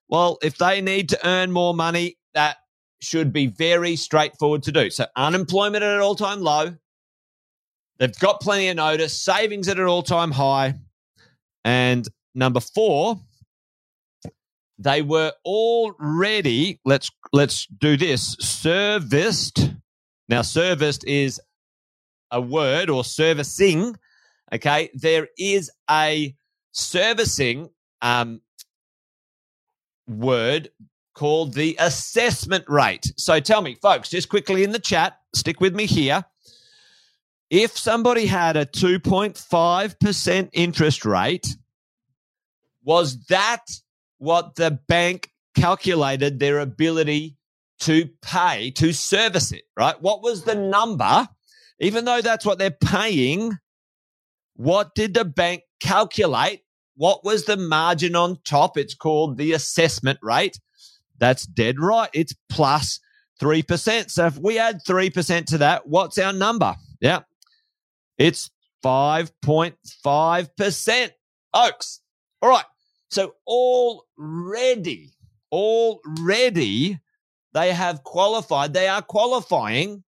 Well, 0.07 0.38
if 0.41 0.57
they 0.57 0.81
need 0.81 1.10
to 1.10 1.27
earn 1.27 1.51
more 1.51 1.74
money, 1.74 2.17
that 2.34 2.57
should 3.01 3.34
be 3.34 3.48
very 3.48 3.95
straightforward 3.95 4.63
to 4.63 4.72
do. 4.72 4.89
So 4.89 5.05
unemployment 5.15 5.84
at 5.84 5.95
an 5.95 6.01
all 6.01 6.15
time 6.15 6.41
low, 6.41 6.75
They've 7.98 8.19
got 8.19 8.41
plenty 8.41 8.67
of 8.67 8.75
notice, 8.75 9.22
savings 9.22 9.67
at 9.67 9.79
an 9.79 9.86
all 9.86 10.03
time 10.03 10.31
high. 10.31 10.75
And 11.63 12.07
number 12.34 12.60
four, 12.60 13.19
they 14.77 15.01
were 15.01 15.31
already, 15.45 16.79
let's 16.84 17.10
let's 17.31 17.65
do 17.65 17.95
this, 17.95 18.36
serviced. 18.39 19.72
Now, 20.27 20.41
serviced 20.41 21.05
is 21.05 21.39
a 22.36 22.42
word 22.42 22.89
or 22.89 23.04
servicing. 23.04 23.96
Okay. 24.54 24.89
There 24.94 25.27
is 25.38 25.72
a 25.89 26.36
servicing 26.72 27.70
um, 28.01 28.42
word 30.08 30.70
called 31.13 31.54
the 31.54 31.77
assessment 31.80 32.65
rate. 32.68 33.13
So 33.18 33.39
tell 33.39 33.62
me, 33.62 33.75
folks, 33.82 34.10
just 34.10 34.30
quickly 34.30 34.63
in 34.63 34.72
the 34.72 34.80
chat, 34.80 35.18
stick 35.34 35.60
with 35.62 35.74
me 35.74 35.86
here 35.86 36.25
if 37.50 37.77
somebody 37.77 38.25
had 38.25 38.58
a 38.58 38.65
2.5% 38.65 40.50
interest 40.54 41.06
rate, 41.06 41.56
was 42.84 43.25
that 43.27 43.65
what 44.18 44.56
the 44.56 44.72
bank 44.88 45.30
calculated 45.56 46.39
their 46.39 46.60
ability 46.60 47.38
to 47.80 48.10
pay 48.22 48.72
to 48.72 48.94
service 48.94 49.51
it, 49.51 49.63
right? 49.77 50.01
What 50.01 50.22
was 50.22 50.44
the 50.44 50.56
number? 50.56 51.27
Even 51.79 52.05
though 52.05 52.22
that's 52.22 52.46
what 52.46 52.58
they're 52.58 52.72
paying, 52.72 53.58
what 54.55 54.96
did 54.96 55.13
the 55.13 55.25
bank 55.25 55.63
calculate? 55.79 56.62
What 56.96 57.24
was 57.25 57.46
the 57.46 57.58
margin 57.58 58.15
on 58.15 58.39
top? 58.46 58.77
It's 58.77 58.96
called 58.96 59.38
the 59.38 59.53
assessment 59.53 60.20
rate. 60.22 60.60
That's 61.17 61.46
dead 61.46 61.79
right. 61.79 62.10
It's 62.13 62.34
plus 62.50 63.00
3%. 63.41 64.10
So 64.10 64.27
if 64.27 64.38
we 64.38 64.58
add 64.58 64.79
3% 64.88 65.46
to 65.48 65.58
that, 65.60 65.88
what's 65.88 66.17
our 66.17 66.32
number? 66.32 66.75
Yeah, 67.01 67.24
it's 68.17 68.50
5.5%. 68.84 71.12
Oaks. 71.53 72.00
All 72.41 72.50
right. 72.50 72.63
So 73.10 73.36
already, 73.48 75.12
already 75.51 77.00
they 77.53 77.74
have 77.74 78.03
qualified. 78.03 78.74
They 78.74 78.88
are 78.88 79.01
qualifying 79.01 80.05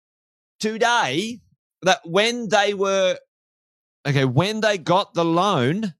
today 0.60 1.40
that 1.82 2.00
when 2.04 2.48
they 2.48 2.74
were, 2.74 3.18
okay, 4.06 4.24
when 4.24 4.60
they 4.60 4.78
got 4.78 5.14
the 5.14 5.24
loan, 5.24 5.94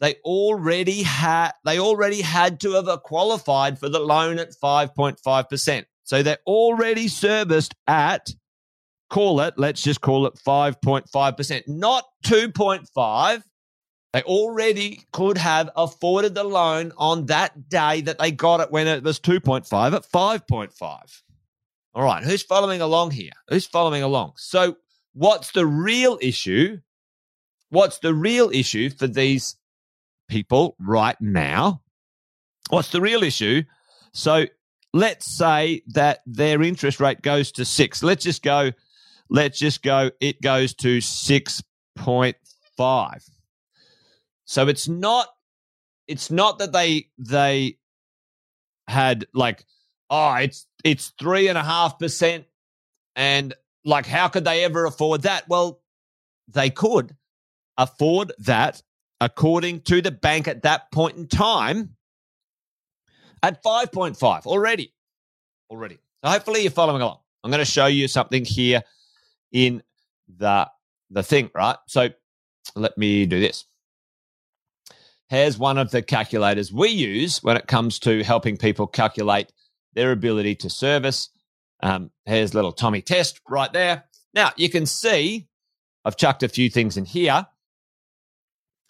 they 0.00 0.14
already 0.24 1.02
had, 1.02 1.52
they 1.64 1.78
already 1.78 2.20
had 2.20 2.60
to 2.60 2.72
have 2.72 3.02
qualified 3.02 3.78
for 3.78 3.88
the 3.88 4.00
loan 4.00 4.38
at 4.38 4.52
5.5%. 4.52 5.84
So 6.04 6.22
they're 6.22 6.38
already 6.46 7.08
serviced 7.08 7.74
at 7.86 8.30
call 9.10 9.40
it, 9.40 9.54
let's 9.56 9.82
just 9.82 10.00
call 10.00 10.26
it 10.26 10.34
5.5%, 10.34 11.68
not 11.68 12.04
2.5. 12.24 13.42
They 14.12 14.22
already 14.22 15.02
could 15.12 15.38
have 15.38 15.70
afforded 15.76 16.34
the 16.34 16.44
loan 16.44 16.92
on 16.96 17.26
that 17.26 17.68
day 17.68 18.00
that 18.02 18.18
they 18.18 18.30
got 18.30 18.60
it 18.60 18.70
when 18.70 18.86
it 18.86 19.02
was 19.02 19.20
2.5 19.20 19.94
at 19.94 20.10
5.5. 20.10 21.22
All 21.94 22.02
right, 22.02 22.22
who's 22.22 22.42
following 22.42 22.80
along 22.80 23.10
here? 23.12 23.32
Who's 23.48 23.66
following 23.66 24.02
along? 24.02 24.32
So, 24.36 24.76
what's 25.16 25.52
the 25.52 25.66
real 25.66 26.18
issue? 26.20 26.78
What's 27.70 27.98
the 27.98 28.14
real 28.14 28.50
issue 28.50 28.90
for 28.90 29.06
these 29.06 29.56
people 30.28 30.76
right 30.78 31.20
now? 31.20 31.82
What's 32.70 32.90
the 32.90 33.00
real 33.00 33.22
issue? 33.22 33.62
So, 34.12 34.46
let's 34.92 35.26
say 35.26 35.82
that 35.88 36.20
their 36.26 36.62
interest 36.62 37.00
rate 37.00 37.22
goes 37.22 37.52
to 37.52 37.64
six. 37.64 38.02
Let's 38.02 38.24
just 38.24 38.42
go 38.42 38.72
Let's 39.28 39.58
just 39.58 39.82
go, 39.82 40.12
it 40.20 40.40
goes 40.40 40.72
to 40.74 40.98
6.5. 40.98 43.30
So 44.44 44.68
it's 44.68 44.86
not, 44.86 45.26
it's 46.06 46.30
not 46.30 46.60
that 46.60 46.70
they, 46.72 47.08
they 47.18 47.78
had 48.86 49.26
like, 49.34 49.64
oh, 50.08 50.34
it's, 50.34 50.68
it's 50.84 51.12
three 51.18 51.48
and 51.48 51.58
a 51.58 51.64
half 51.64 51.98
percent. 51.98 52.44
And 53.16 53.52
like, 53.86 54.04
how 54.04 54.28
could 54.28 54.44
they 54.44 54.64
ever 54.64 54.84
afford 54.84 55.22
that? 55.22 55.48
Well, 55.48 55.80
they 56.48 56.70
could 56.70 57.16
afford 57.78 58.32
that 58.38 58.82
according 59.20 59.80
to 59.82 60.02
the 60.02 60.10
bank 60.10 60.48
at 60.48 60.62
that 60.62 60.90
point 60.90 61.16
in 61.16 61.28
time 61.28 61.96
at 63.42 63.62
5.5 63.62 64.46
already. 64.46 64.92
Already. 65.70 65.98
So 66.24 66.30
hopefully 66.30 66.62
you're 66.62 66.70
following 66.70 67.02
along. 67.02 67.20
I'm 67.44 67.50
going 67.50 67.60
to 67.60 67.64
show 67.64 67.86
you 67.86 68.08
something 68.08 68.44
here 68.44 68.82
in 69.52 69.82
the 70.28 70.68
the 71.10 71.22
thing, 71.22 71.50
right? 71.54 71.76
So 71.86 72.08
let 72.74 72.98
me 72.98 73.26
do 73.26 73.38
this. 73.38 73.64
Here's 75.28 75.56
one 75.56 75.78
of 75.78 75.92
the 75.92 76.02
calculators 76.02 76.72
we 76.72 76.88
use 76.88 77.42
when 77.42 77.56
it 77.56 77.68
comes 77.68 78.00
to 78.00 78.24
helping 78.24 78.56
people 78.56 78.88
calculate 78.88 79.52
their 79.94 80.10
ability 80.12 80.56
to 80.56 80.70
service. 80.70 81.30
Um, 81.80 82.10
here's 82.24 82.54
little 82.54 82.72
Tommy 82.72 83.02
test 83.02 83.40
right 83.48 83.72
there. 83.72 84.04
Now 84.34 84.52
you 84.56 84.68
can 84.70 84.86
see 84.86 85.48
I've 86.04 86.16
chucked 86.16 86.42
a 86.42 86.48
few 86.48 86.70
things 86.70 86.96
in 86.96 87.04
here. 87.04 87.46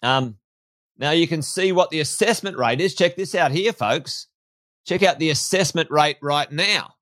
Um, 0.03 0.37
now 0.97 1.11
you 1.11 1.27
can 1.27 1.41
see 1.41 1.71
what 1.71 1.89
the 1.89 1.99
assessment 1.99 2.57
rate 2.57 2.79
is. 2.79 2.93
Check 2.93 3.15
this 3.15 3.33
out 3.33 3.51
here, 3.51 3.73
folks. 3.73 4.27
Check 4.85 5.03
out 5.03 5.19
the 5.19 5.31
assessment 5.31 5.89
rate 5.89 6.17
right 6.21 6.51
now. 6.51 6.93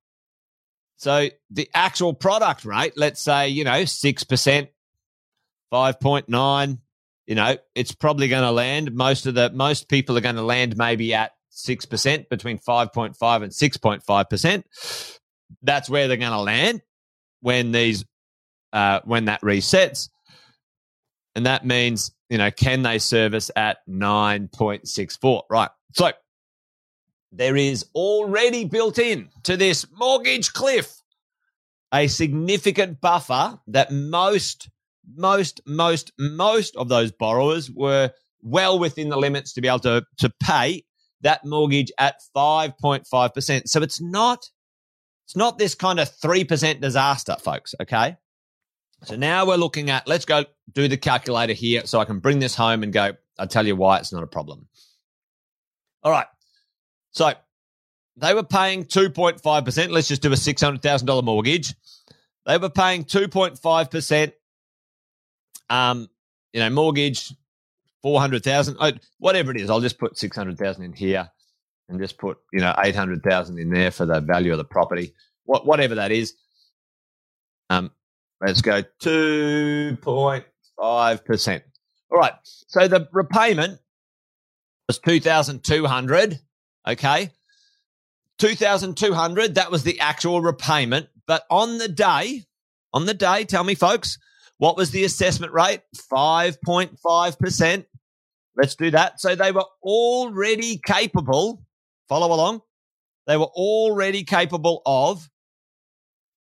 So 0.95 1.29
the 1.51 1.69
actual 1.73 2.13
product 2.13 2.63
rate, 2.63 2.93
let's 2.95 3.21
say, 3.21 3.49
you 3.49 3.65
know, 3.65 3.83
6%, 3.83 4.67
5.9, 5.73 6.77
you 7.27 7.35
know, 7.35 7.57
it's 7.73 7.91
probably 7.91 8.27
going 8.27 8.43
to 8.43 8.51
land. 8.51 8.93
Most 8.93 9.25
of 9.25 9.35
the 9.35 9.49
most 9.51 9.89
people 9.89 10.17
are 10.17 10.21
going 10.21 10.35
to 10.35 10.43
land 10.43 10.77
maybe 10.77 11.13
at 11.13 11.31
six 11.49 11.85
percent, 11.85 12.29
between 12.29 12.59
five 12.59 12.93
point 12.93 13.15
five 13.15 13.41
and 13.41 13.53
six 13.53 13.77
point 13.77 14.03
five 14.03 14.29
percent. 14.29 14.65
That's 15.61 15.89
where 15.89 16.07
they're 16.07 16.17
going 16.17 16.31
to 16.31 16.39
land 16.39 16.81
when 17.41 17.71
these 17.71 18.05
uh, 18.73 19.01
when 19.05 19.25
that 19.25 19.41
resets, 19.41 20.09
and 21.35 21.45
that 21.45 21.65
means 21.65 22.11
you 22.29 22.37
know 22.37 22.51
can 22.51 22.81
they 22.83 22.99
service 22.99 23.51
at 23.55 23.77
nine 23.87 24.47
point 24.47 24.87
six 24.87 25.15
four? 25.15 25.43
Right. 25.49 25.69
So 25.93 26.11
there 27.31 27.55
is 27.55 27.85
already 27.93 28.65
built 28.65 28.99
in 28.99 29.29
to 29.43 29.57
this 29.57 29.85
mortgage 29.97 30.53
cliff 30.53 30.93
a 31.93 32.07
significant 32.07 32.99
buffer 33.01 33.59
that 33.67 33.91
most 33.91 34.69
most, 35.13 35.61
most, 35.65 36.11
most 36.17 36.75
of 36.75 36.89
those 36.89 37.11
borrowers 37.11 37.69
were 37.69 38.11
well 38.41 38.79
within 38.79 39.09
the 39.09 39.17
limits 39.17 39.53
to 39.53 39.61
be 39.61 39.67
able 39.67 39.79
to, 39.79 40.05
to 40.17 40.31
pay 40.41 40.83
that 41.21 41.45
mortgage 41.45 41.91
at 41.97 42.15
5.5%. 42.35 43.67
So 43.67 43.81
it's 43.81 44.01
not, 44.01 44.49
it's 45.25 45.35
not 45.35 45.57
this 45.57 45.75
kind 45.75 45.99
of 45.99 46.09
3% 46.09 46.81
disaster, 46.81 47.35
folks. 47.39 47.75
Okay. 47.81 48.17
So 49.03 49.15
now 49.15 49.45
we're 49.45 49.55
looking 49.57 49.89
at, 49.89 50.07
let's 50.07 50.25
go 50.25 50.45
do 50.71 50.87
the 50.87 50.97
calculator 50.97 51.53
here 51.53 51.85
so 51.85 51.99
I 51.99 52.05
can 52.05 52.19
bring 52.19 52.39
this 52.39 52.55
home 52.55 52.83
and 52.83 52.93
go, 52.93 53.11
I'll 53.37 53.47
tell 53.47 53.67
you 53.67 53.75
why 53.75 53.97
it's 53.97 54.13
not 54.13 54.23
a 54.23 54.27
problem. 54.27 54.67
All 56.03 56.11
right. 56.11 56.27
So 57.11 57.33
they 58.17 58.33
were 58.33 58.43
paying 58.43 58.85
2.5%. 58.85 59.89
Let's 59.89 60.07
just 60.07 60.21
do 60.21 60.31
a 60.31 60.35
$600,000 60.35 61.23
mortgage. 61.23 61.73
They 62.45 62.57
were 62.57 62.69
paying 62.69 63.03
2.5% 63.03 64.31
um, 65.69 66.09
you 66.53 66.59
know, 66.59 66.69
mortgage, 66.69 67.33
400,000, 68.03 68.77
whatever 69.17 69.51
it 69.51 69.59
is, 69.59 69.69
I'll 69.69 69.81
just 69.81 69.97
put 69.97 70.17
600,000 70.17 70.83
in 70.83 70.93
here 70.93 71.29
and 71.89 71.99
just 71.99 72.17
put, 72.17 72.37
you 72.51 72.59
know, 72.59 72.73
800,000 72.77 73.59
in 73.59 73.69
there 73.69 73.91
for 73.91 74.05
the 74.05 74.21
value 74.21 74.51
of 74.51 74.57
the 74.57 74.63
property, 74.63 75.13
what, 75.43 75.65
whatever 75.65 75.95
that 75.95 76.11
is. 76.11 76.33
Um, 77.69 77.91
let's 78.41 78.61
go 78.61 78.83
2.5%. 79.01 81.61
All 82.11 82.17
right. 82.17 82.33
So 82.43 82.87
the 82.87 83.07
repayment 83.11 83.79
was 84.87 84.99
2,200. 84.99 86.39
Okay. 86.87 87.31
2,200. 88.37 89.55
That 89.55 89.71
was 89.71 89.83
the 89.83 89.99
actual 89.99 90.41
repayment. 90.41 91.07
But 91.27 91.43
on 91.49 91.77
the 91.77 91.87
day, 91.87 92.43
on 92.93 93.05
the 93.05 93.13
day, 93.13 93.45
tell 93.45 93.63
me, 93.63 93.75
folks, 93.75 94.17
what 94.57 94.77
was 94.77 94.91
the 94.91 95.03
assessment 95.03 95.53
rate? 95.53 95.81
5.5%. 96.11 97.85
Let's 98.57 98.75
do 98.75 98.91
that. 98.91 99.19
So 99.19 99.35
they 99.35 99.51
were 99.51 99.65
already 99.83 100.77
capable, 100.77 101.64
follow 102.07 102.33
along, 102.33 102.61
they 103.27 103.35
were 103.37 103.45
already 103.45 104.23
capable 104.23 104.81
of 104.85 105.29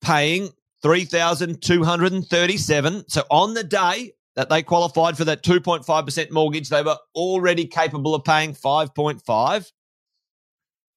paying 0.03 0.51
3,237. 0.83 3.09
So 3.09 3.25
on 3.31 3.55
the 3.55 3.65
day 3.65 4.13
that 4.37 4.51
they 4.51 4.63
qualified 4.63 5.17
for 5.17 5.25
that 5.25 5.43
2.5% 5.43 6.31
mortgage, 6.31 6.69
they 6.69 6.83
were 6.83 6.99
already 7.15 7.67
capable 7.67 8.15
of 8.15 8.23
paying 8.25 8.53
5.5. 8.55 9.73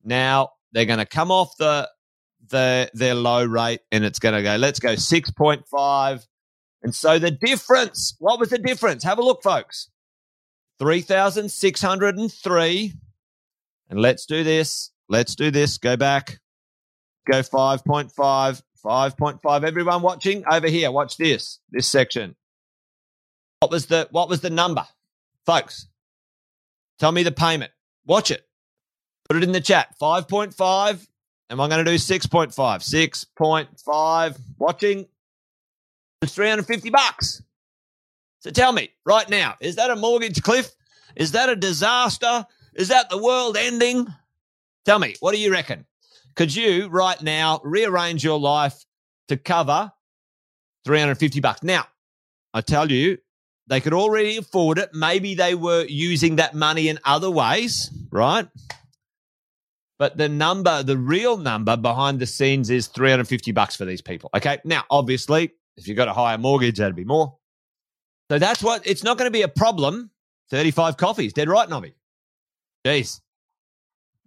Now 0.03 0.49
they're 0.71 0.85
going 0.85 0.99
to 0.99 1.05
come 1.05 1.31
off 1.31 1.55
the 1.57 1.89
the 2.49 2.89
their 2.93 3.13
low 3.13 3.43
rate 3.43 3.81
and 3.91 4.05
it's 4.05 4.19
going 4.19 4.33
to 4.33 4.41
go 4.41 4.55
let's 4.55 4.79
go 4.79 4.93
6.5 4.93 6.25
and 6.83 6.93
so 6.95 7.19
the 7.19 7.31
difference, 7.31 8.15
what 8.19 8.39
was 8.39 8.49
the 8.49 8.57
difference? 8.57 9.03
Have 9.03 9.19
a 9.19 9.21
look, 9.21 9.43
folks. 9.43 9.89
3,603. 10.79 12.93
And 13.89 13.99
let's 13.99 14.25
do 14.25 14.43
this. 14.43 14.91
Let's 15.09 15.35
do 15.35 15.51
this. 15.51 15.77
Go 15.77 15.97
back. 15.97 16.39
Go 17.29 17.39
5.5. 17.39 18.61
5.5. 18.83 19.63
Everyone 19.63 20.01
watching 20.01 20.43
over 20.49 20.67
here, 20.67 20.91
watch 20.91 21.17
this. 21.17 21.59
This 21.71 21.87
section. 21.87 22.35
What 23.59 23.71
was 23.71 23.87
the 23.87 24.07
what 24.11 24.29
was 24.29 24.41
the 24.41 24.49
number? 24.49 24.85
Folks, 25.45 25.87
tell 26.99 27.11
me 27.11 27.23
the 27.23 27.31
payment. 27.31 27.71
Watch 28.05 28.31
it. 28.31 28.47
Put 29.27 29.37
it 29.37 29.43
in 29.43 29.51
the 29.51 29.61
chat. 29.61 29.95
5.5. 29.99 31.07
Am 31.49 31.61
I 31.61 31.67
going 31.67 31.83
to 31.83 31.91
do 31.91 31.97
6.5? 31.97 32.53
6.5. 32.53 34.39
Watching. 34.57 35.05
It's 36.21 36.33
350 36.33 36.89
bucks. 36.89 37.41
So 38.39 38.51
tell 38.51 38.71
me 38.71 38.91
right 39.05 39.29
now, 39.29 39.55
is 39.59 39.75
that 39.75 39.89
a 39.89 39.95
mortgage 39.95 40.41
cliff? 40.41 40.71
Is 41.15 41.31
that 41.31 41.49
a 41.49 41.55
disaster? 41.55 42.45
Is 42.77 42.89
that 42.89 43.09
the 43.09 43.17
world 43.17 43.57
ending? 43.57 44.07
Tell 44.85 44.99
me, 44.99 45.15
what 45.19 45.33
do 45.33 45.41
you 45.41 45.51
reckon? 45.51 45.85
Could 46.35 46.55
you 46.55 46.87
right 46.87 47.19
now 47.21 47.59
rearrange 47.63 48.23
your 48.23 48.39
life 48.39 48.85
to 49.27 49.35
cover 49.35 49.91
350 50.85 51.39
bucks? 51.39 51.63
Now, 51.63 51.85
I 52.53 52.61
tell 52.61 52.89
you, 52.91 53.17
they 53.65 53.81
could 53.81 53.93
already 53.93 54.37
afford 54.37 54.77
it. 54.77 54.91
Maybe 54.93 55.33
they 55.33 55.55
were 55.55 55.85
using 55.89 56.37
that 56.37 56.53
money 56.53 56.87
in 56.87 56.99
other 57.03 57.31
ways, 57.31 57.91
right? 58.11 58.47
But 59.97 60.15
the 60.15 60.29
number, 60.29 60.83
the 60.83 60.97
real 60.97 61.37
number 61.37 61.75
behind 61.75 62.19
the 62.19 62.27
scenes 62.27 62.69
is 62.69 62.85
350 62.85 63.51
bucks 63.51 63.75
for 63.75 63.85
these 63.85 64.01
people. 64.01 64.29
Okay. 64.35 64.59
Now, 64.63 64.83
obviously, 64.91 65.51
if 65.75 65.87
you've 65.87 65.97
got 65.97 66.07
a 66.07 66.13
higher 66.13 66.37
mortgage, 66.37 66.77
that'd 66.77 66.95
be 66.95 67.03
more. 67.03 67.35
So 68.29 68.37
that's 68.37 68.61
what 68.61 68.85
it's 68.85 69.03
not 69.03 69.17
going 69.17 69.27
to 69.27 69.31
be 69.31 69.41
a 69.41 69.47
problem. 69.47 70.11
35 70.51 70.97
coffees, 70.97 71.33
dead 71.33 71.49
right, 71.49 71.67
Nobby. 71.67 71.96
Jeez. 72.85 73.21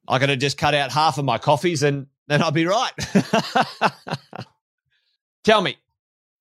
I 0.09 0.19
could 0.19 0.29
have 0.29 0.39
just 0.39 0.59
cut 0.59 0.75
out 0.75 0.91
half 0.91 1.19
of 1.19 1.25
my 1.25 1.39
coffees 1.39 1.83
and 1.83 2.07
then 2.27 2.43
I'll 2.43 2.51
be 2.51 2.67
right. 2.67 2.93
Tell 5.45 5.63
me, 5.63 5.77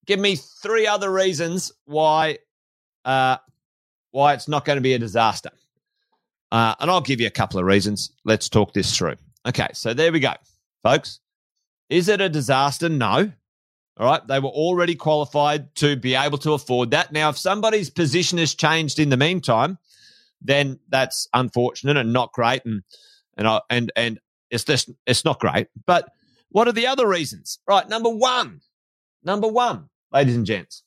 give 0.06 0.20
me 0.20 0.36
three 0.36 0.88
other 0.88 1.12
reasons 1.12 1.72
why 1.86 2.40
uh, 3.06 3.38
why 4.12 4.34
it's 4.34 4.48
not 4.48 4.66
going 4.66 4.78
to 4.78 4.82
be 4.82 4.94
a 4.94 5.00
disaster. 5.00 5.52
Uh, 6.52 6.76
and 6.80 6.90
I'll 6.90 7.02
give 7.02 7.22
you 7.22 7.28
a 7.28 7.32
couple 7.32 7.60
of 7.60 7.66
reasons. 7.66 8.12
Let's 8.26 8.50
talk 8.50 8.74
this 8.74 8.96
through. 8.96 9.16
Okay, 9.48 9.68
so 9.74 9.94
there 9.94 10.12
we 10.12 10.20
go, 10.20 10.34
folks. 10.84 11.20
Is 11.90 12.08
it 12.08 12.22
a 12.22 12.30
disaster? 12.30 12.90
No. 12.90 13.32
All 13.98 14.06
right. 14.06 14.26
They 14.28 14.40
were 14.40 14.50
already 14.50 14.96
qualified 14.96 15.74
to 15.76 15.96
be 15.96 16.16
able 16.16 16.38
to 16.40 16.54
afford 16.54 16.92
that. 16.92 17.12
Now, 17.12 17.30
if 17.30 17.38
somebody's 17.38 17.90
position 17.90 18.38
has 18.38 18.54
changed 18.54 19.00
in 19.00 19.10
the 19.10 19.18
meantime, 19.18 19.78
then 20.42 20.80
that's 20.90 21.28
unfortunate 21.34 21.98
and 21.98 22.14
not 22.14 22.32
great. 22.34 22.64
And, 22.66 22.84
and, 23.38 23.48
I, 23.48 23.62
and, 23.70 23.92
and 23.96 24.20
it's 24.50 24.64
just, 24.64 24.90
it's 25.06 25.26
not 25.26 25.40
great. 25.40 25.68
But 25.86 26.10
what 26.50 26.68
are 26.68 26.74
the 26.74 26.88
other 26.88 27.08
reasons? 27.08 27.60
Right. 27.68 27.88
Number 27.88 28.10
one, 28.10 28.62
number 29.24 29.48
one, 29.48 29.90
ladies 30.12 30.36
and 30.36 30.46
gents, 30.46 30.84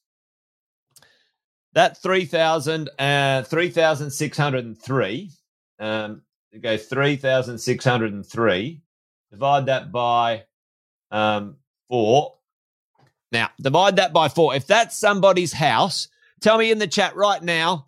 that 1.74 2.02
3,000, 2.02 2.90
uh, 2.98 3.42
3,603, 3.42 5.30
um, 5.78 6.22
go 6.60 6.76
3,603, 6.76 8.82
divide 9.30 9.66
that 9.66 9.92
by, 9.92 10.44
um, 11.10 11.56
four, 11.88 12.34
now, 13.32 13.48
divide 13.60 13.96
that 13.96 14.12
by 14.12 14.28
four. 14.28 14.54
If 14.54 14.66
that's 14.66 14.96
somebody's 14.96 15.54
house, 15.54 16.08
tell 16.40 16.58
me 16.58 16.70
in 16.70 16.78
the 16.78 16.86
chat 16.86 17.16
right 17.16 17.42
now. 17.42 17.86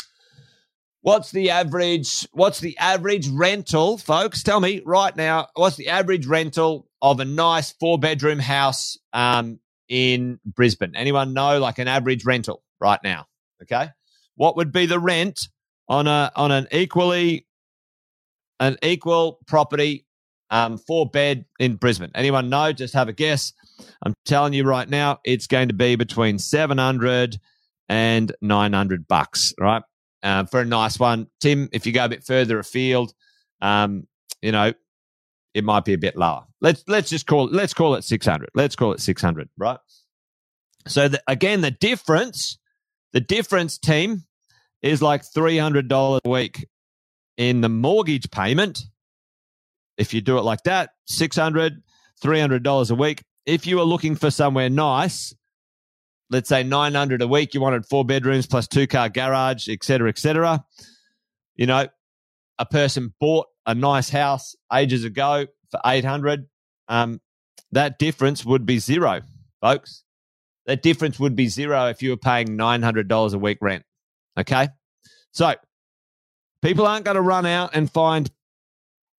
What's 1.05 1.33
the 1.33 1.51
average? 1.51 2.27
What's 2.33 2.61
the 2.61 2.79
average 2.79 3.29
rental, 3.29 3.99
folks? 3.99 4.43
Tell 4.43 4.59
me 4.59 4.81
right 4.87 5.15
now. 5.15 5.49
What's 5.53 5.77
the 5.77 5.91
average 5.91 6.25
rental 6.25 6.89
of 7.03 7.21
a 7.21 7.27
nice 7.27 7.73
four 7.73 7.99
bedroom 7.99 8.39
house 8.39 8.97
um, 9.13 9.61
in 9.87 10.41
Brisbane? 10.47 10.97
Anyone 10.97 11.35
know 11.35 11.59
like 11.59 11.79
an 11.79 11.89
average 11.89 12.25
rental 12.25 12.63
right 12.81 12.99
now? 13.05 13.27
Okay, 13.61 13.91
what 14.37 14.57
would 14.57 14.73
be 14.73 14.87
the 14.87 14.99
rent 14.99 15.49
on 15.91 16.07
a 16.07 16.33
on 16.37 16.51
an 16.51 16.69
equally 16.73 17.47
an 18.59 18.79
equal 18.83 19.41
property 19.47 20.07
um, 20.49 20.79
four 20.79 21.05
bed 21.11 21.45
in 21.59 21.77
Brisbane? 21.77 22.13
Anyone 22.15 22.49
know? 22.49 22.73
Just 22.73 22.95
have 22.95 23.11
a 23.11 23.13
guess. 23.13 23.53
I'm 24.03 24.15
telling 24.25 24.55
you 24.55 24.65
right 24.65 24.89
now, 24.89 25.19
it's 25.23 25.49
going 25.49 25.69
to 25.69 25.75
be 25.75 25.97
between 25.97 26.39
700 26.39 27.39
and 27.91 28.33
900 28.41 29.07
bucks, 29.07 29.53
right? 29.61 29.83
Uh, 30.25 30.45
for 30.45 30.61
a 30.61 30.65
nice 30.65 30.99
one. 30.99 31.29
Tim, 31.41 31.69
if 31.73 31.87
you 31.87 31.93
go 31.93 32.07
a 32.07 32.09
bit 32.09 32.25
further 32.25 32.59
afield, 32.59 33.13
um, 33.61 34.09
you 34.41 34.53
know, 34.53 34.73
it 35.53 35.65
might 35.65 35.85
be 35.85 35.93
a 35.93 35.99
bit 35.99 36.17
lower. 36.17 36.45
Let's 36.61 36.83
let's 36.89 37.11
just 37.11 37.27
call 37.27 37.49
it 37.49 37.53
let's 37.53 37.75
call 37.75 37.95
it 37.95 38.05
600. 38.05 38.49
Let's 38.55 38.75
call 38.75 38.93
it 38.93 39.01
600, 39.01 39.51
right? 39.59 39.79
So 40.87 41.09
the, 41.09 41.23
again, 41.29 41.61
the 41.61 41.71
difference, 41.71 42.59
the 43.13 43.21
difference, 43.21 43.79
team, 43.79 44.25
is 44.83 45.01
like 45.01 45.23
$300 45.23 46.21
a 46.25 46.29
week 46.29 46.67
in 47.37 47.61
the 47.61 47.69
mortgage 47.69 48.31
payment. 48.31 48.83
If 49.97 50.13
you 50.13 50.21
do 50.21 50.39
it 50.39 50.43
like 50.43 50.63
that, 50.65 50.91
600 51.07 51.83
$300 52.23 52.91
a 52.91 52.95
week 52.95 53.23
if 53.47 53.67
you 53.67 53.79
are 53.81 53.85
looking 53.85 54.17
for 54.17 54.31
somewhere 54.31 54.71
nice, 54.71 55.35
let's 56.31 56.49
say 56.49 56.63
900 56.63 57.23
a 57.23 57.29
week, 57.29 57.55
you 57.55 57.61
wanted 57.61 57.87
four 57.87 58.05
bedrooms 58.05 58.47
plus 58.47 58.67
two 58.67 58.87
car 58.87 59.09
garage, 59.09 59.69
etc., 59.69 60.09
etc. 60.09 60.65
You 61.57 61.67
know, 61.67 61.89
a 62.59 62.67
person 62.67 63.15
bought 63.21 63.47
a 63.67 63.75
nice 63.75 64.11
house 64.11 64.55
ages 64.73 65.05
ago 65.05 65.47
for 65.71 65.81
800. 65.85 66.47
Um, 66.89 67.21
that 67.73 67.99
difference 67.99 68.45
would 68.45 68.67
be 68.67 68.79
zero, 68.79 69.23
folks. 69.61 70.05
That 70.67 70.83
difference 70.83 71.19
would 71.19 71.37
be 71.37 71.49
zero 71.49 71.87
if 71.87 72.03
you 72.03 72.11
were 72.11 72.17
paying 72.17 72.49
$900 72.49 73.35
a 73.35 73.39
week 73.39 73.59
rent. 73.61 73.85
Okay. 74.39 74.69
So 75.33 75.55
people 76.63 76.87
aren't 76.87 77.05
going 77.05 77.17
to 77.17 77.21
run 77.21 77.45
out 77.45 77.71
and 77.75 77.91
find 77.91 78.31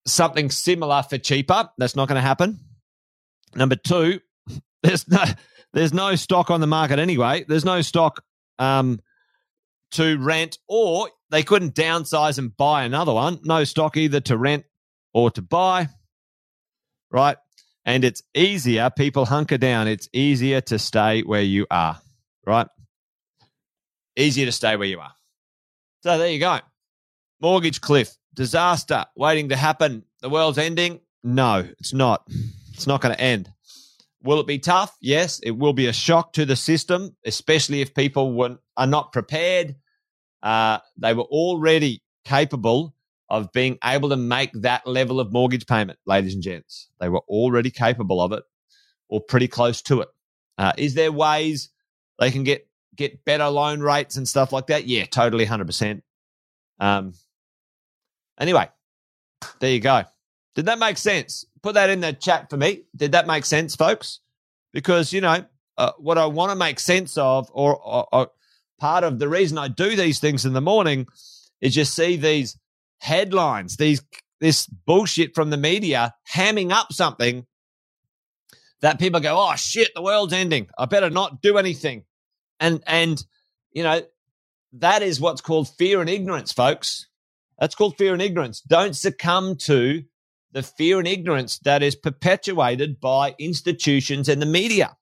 something 0.07 0.49
similar 0.49 1.03
for 1.03 1.17
cheaper. 1.17 1.69
That's 1.77 1.95
not 1.95 2.07
going 2.07 2.15
to 2.15 2.21
happen. 2.21 2.59
Number 3.55 3.75
two, 3.75 4.21
there's 4.83 5.07
no 5.07 5.23
there's 5.75 5.93
no 5.93 6.15
stock 6.15 6.49
on 6.49 6.61
the 6.61 6.67
market 6.67 6.99
anyway. 6.99 7.43
There's 7.45 7.65
no 7.65 7.81
stock 7.81 8.23
um, 8.57 9.01
to 9.91 10.17
rent, 10.17 10.57
or 10.69 11.09
they 11.29 11.43
couldn't 11.43 11.75
downsize 11.75 12.37
and 12.39 12.55
buy 12.55 12.85
another 12.85 13.13
one. 13.13 13.39
No 13.43 13.65
stock 13.65 13.97
either 13.97 14.21
to 14.21 14.37
rent 14.37 14.63
or 15.13 15.29
to 15.31 15.41
buy. 15.41 15.89
Right. 17.11 17.35
And 17.83 18.05
it's 18.05 18.23
easier. 18.33 18.89
People 18.89 19.25
hunker 19.25 19.57
down. 19.57 19.89
It's 19.89 20.07
easier 20.13 20.61
to 20.61 20.79
stay 20.79 21.23
where 21.23 21.41
you 21.41 21.67
are. 21.69 21.99
Right. 22.47 22.67
Easier 24.15 24.45
to 24.45 24.53
stay 24.53 24.77
where 24.77 24.87
you 24.87 25.01
are. 25.01 25.11
So 26.03 26.17
there 26.17 26.29
you 26.29 26.39
go. 26.39 26.59
Mortgage 27.41 27.81
cliff, 27.81 28.15
disaster 28.33 29.05
waiting 29.17 29.49
to 29.49 29.57
happen. 29.57 30.03
The 30.21 30.29
world's 30.29 30.57
ending. 30.57 31.01
No, 31.21 31.67
it's 31.79 31.93
not. 31.93 32.25
It's 32.73 32.87
not 32.87 33.01
going 33.01 33.13
to 33.13 33.21
end. 33.21 33.51
Will 34.25 34.39
it 34.39 34.47
be 34.47 34.57
tough? 34.59 34.95
Yes, 35.01 35.39
it 35.43 35.51
will 35.51 35.73
be 35.73 35.85
a 35.85 35.93
shock 35.93 36.33
to 36.33 36.45
the 36.45 36.55
system, 36.55 37.15
especially 37.25 37.81
if 37.81 37.93
people 37.93 38.33
were, 38.33 38.57
are 38.75 38.87
not 38.87 39.13
prepared. 39.13 39.75
Uh, 40.41 40.79
they 40.97 41.13
were 41.13 41.23
already 41.23 42.01
capable 42.25 42.95
of 43.29 43.51
being 43.53 43.77
able 43.83 44.09
to 44.09 44.15
make 44.15 44.51
that 44.53 44.85
level 44.87 45.19
of 45.19 45.31
mortgage 45.31 45.67
payment, 45.67 45.99
ladies 46.07 46.33
and 46.33 46.43
gents. 46.43 46.89
They 46.99 47.07
were 47.07 47.21
already 47.27 47.69
capable 47.69 48.19
of 48.19 48.31
it 48.31 48.43
or 49.09 49.21
pretty 49.21 49.47
close 49.47 49.81
to 49.83 50.01
it. 50.01 50.09
Uh, 50.57 50.73
is 50.77 50.95
there 50.95 51.11
ways 51.11 51.69
they 52.19 52.31
can 52.31 52.43
get 52.43 52.67
get 52.95 53.25
better 53.25 53.47
loan 53.47 53.81
rates 53.81 54.17
and 54.17 54.27
stuff 54.27 54.51
like 54.51 54.67
that? 54.67 54.87
Yeah, 54.87 55.05
totally, 55.05 55.45
hundred 55.45 55.65
percent. 55.67 56.03
Um. 56.79 57.13
Anyway, 58.39 58.69
there 59.59 59.71
you 59.71 59.79
go. 59.79 60.03
Did 60.55 60.65
that 60.65 60.79
make 60.79 60.97
sense? 60.97 61.45
Put 61.61 61.75
that 61.75 61.89
in 61.89 61.99
the 61.99 62.13
chat 62.13 62.49
for 62.49 62.57
me. 62.57 62.83
Did 62.95 63.11
that 63.11 63.27
make 63.27 63.45
sense, 63.45 63.75
folks? 63.75 64.21
Because, 64.73 65.13
you 65.13 65.21
know, 65.21 65.45
uh, 65.77 65.91
what 65.97 66.17
I 66.17 66.25
want 66.25 66.51
to 66.51 66.55
make 66.55 66.79
sense 66.79 67.17
of, 67.17 67.49
or, 67.53 67.77
or, 67.77 68.07
or 68.11 68.31
part 68.79 69.03
of 69.03 69.19
the 69.19 69.27
reason 69.27 69.57
I 69.57 69.67
do 69.67 69.95
these 69.95 70.19
things 70.19 70.45
in 70.45 70.53
the 70.53 70.61
morning 70.61 71.07
is 71.61 71.75
you 71.75 71.85
see 71.85 72.15
these 72.15 72.57
headlines, 72.99 73.77
these 73.77 74.01
this 74.41 74.67
bullshit 74.67 75.33
from 75.33 75.49
the 75.49 75.57
media 75.57 76.13
hamming 76.33 76.71
up 76.71 76.91
something 76.91 77.45
that 78.81 78.99
people 78.99 79.19
go, 79.19 79.37
"Oh 79.37 79.55
shit, 79.55 79.91
the 79.95 80.01
world's 80.01 80.33
ending. 80.33 80.67
I 80.77 80.85
better 80.85 81.09
not 81.09 81.41
do 81.41 81.57
anything." 81.57 82.03
And 82.59 82.83
and 82.85 83.23
you 83.71 83.83
know, 83.83 84.01
that 84.73 85.01
is 85.01 85.19
what's 85.19 85.41
called 85.41 85.69
fear 85.69 86.01
and 86.01 86.09
ignorance, 86.09 86.51
folks. 86.51 87.07
That's 87.59 87.75
called 87.75 87.97
fear 87.97 88.13
and 88.13 88.21
ignorance. 88.21 88.61
Don't 88.61 88.95
succumb 88.95 89.55
to 89.57 90.03
the 90.55 90.63
fear 90.63 90.99
and 90.99 91.07
ignorance 91.07 91.59
that 91.59 91.83
is 91.83 91.97
perpetuated 91.97 93.01
by 93.01 93.35
institutions 93.37 94.29
and 94.29 94.41
the 94.41 94.45
media. 94.45 94.95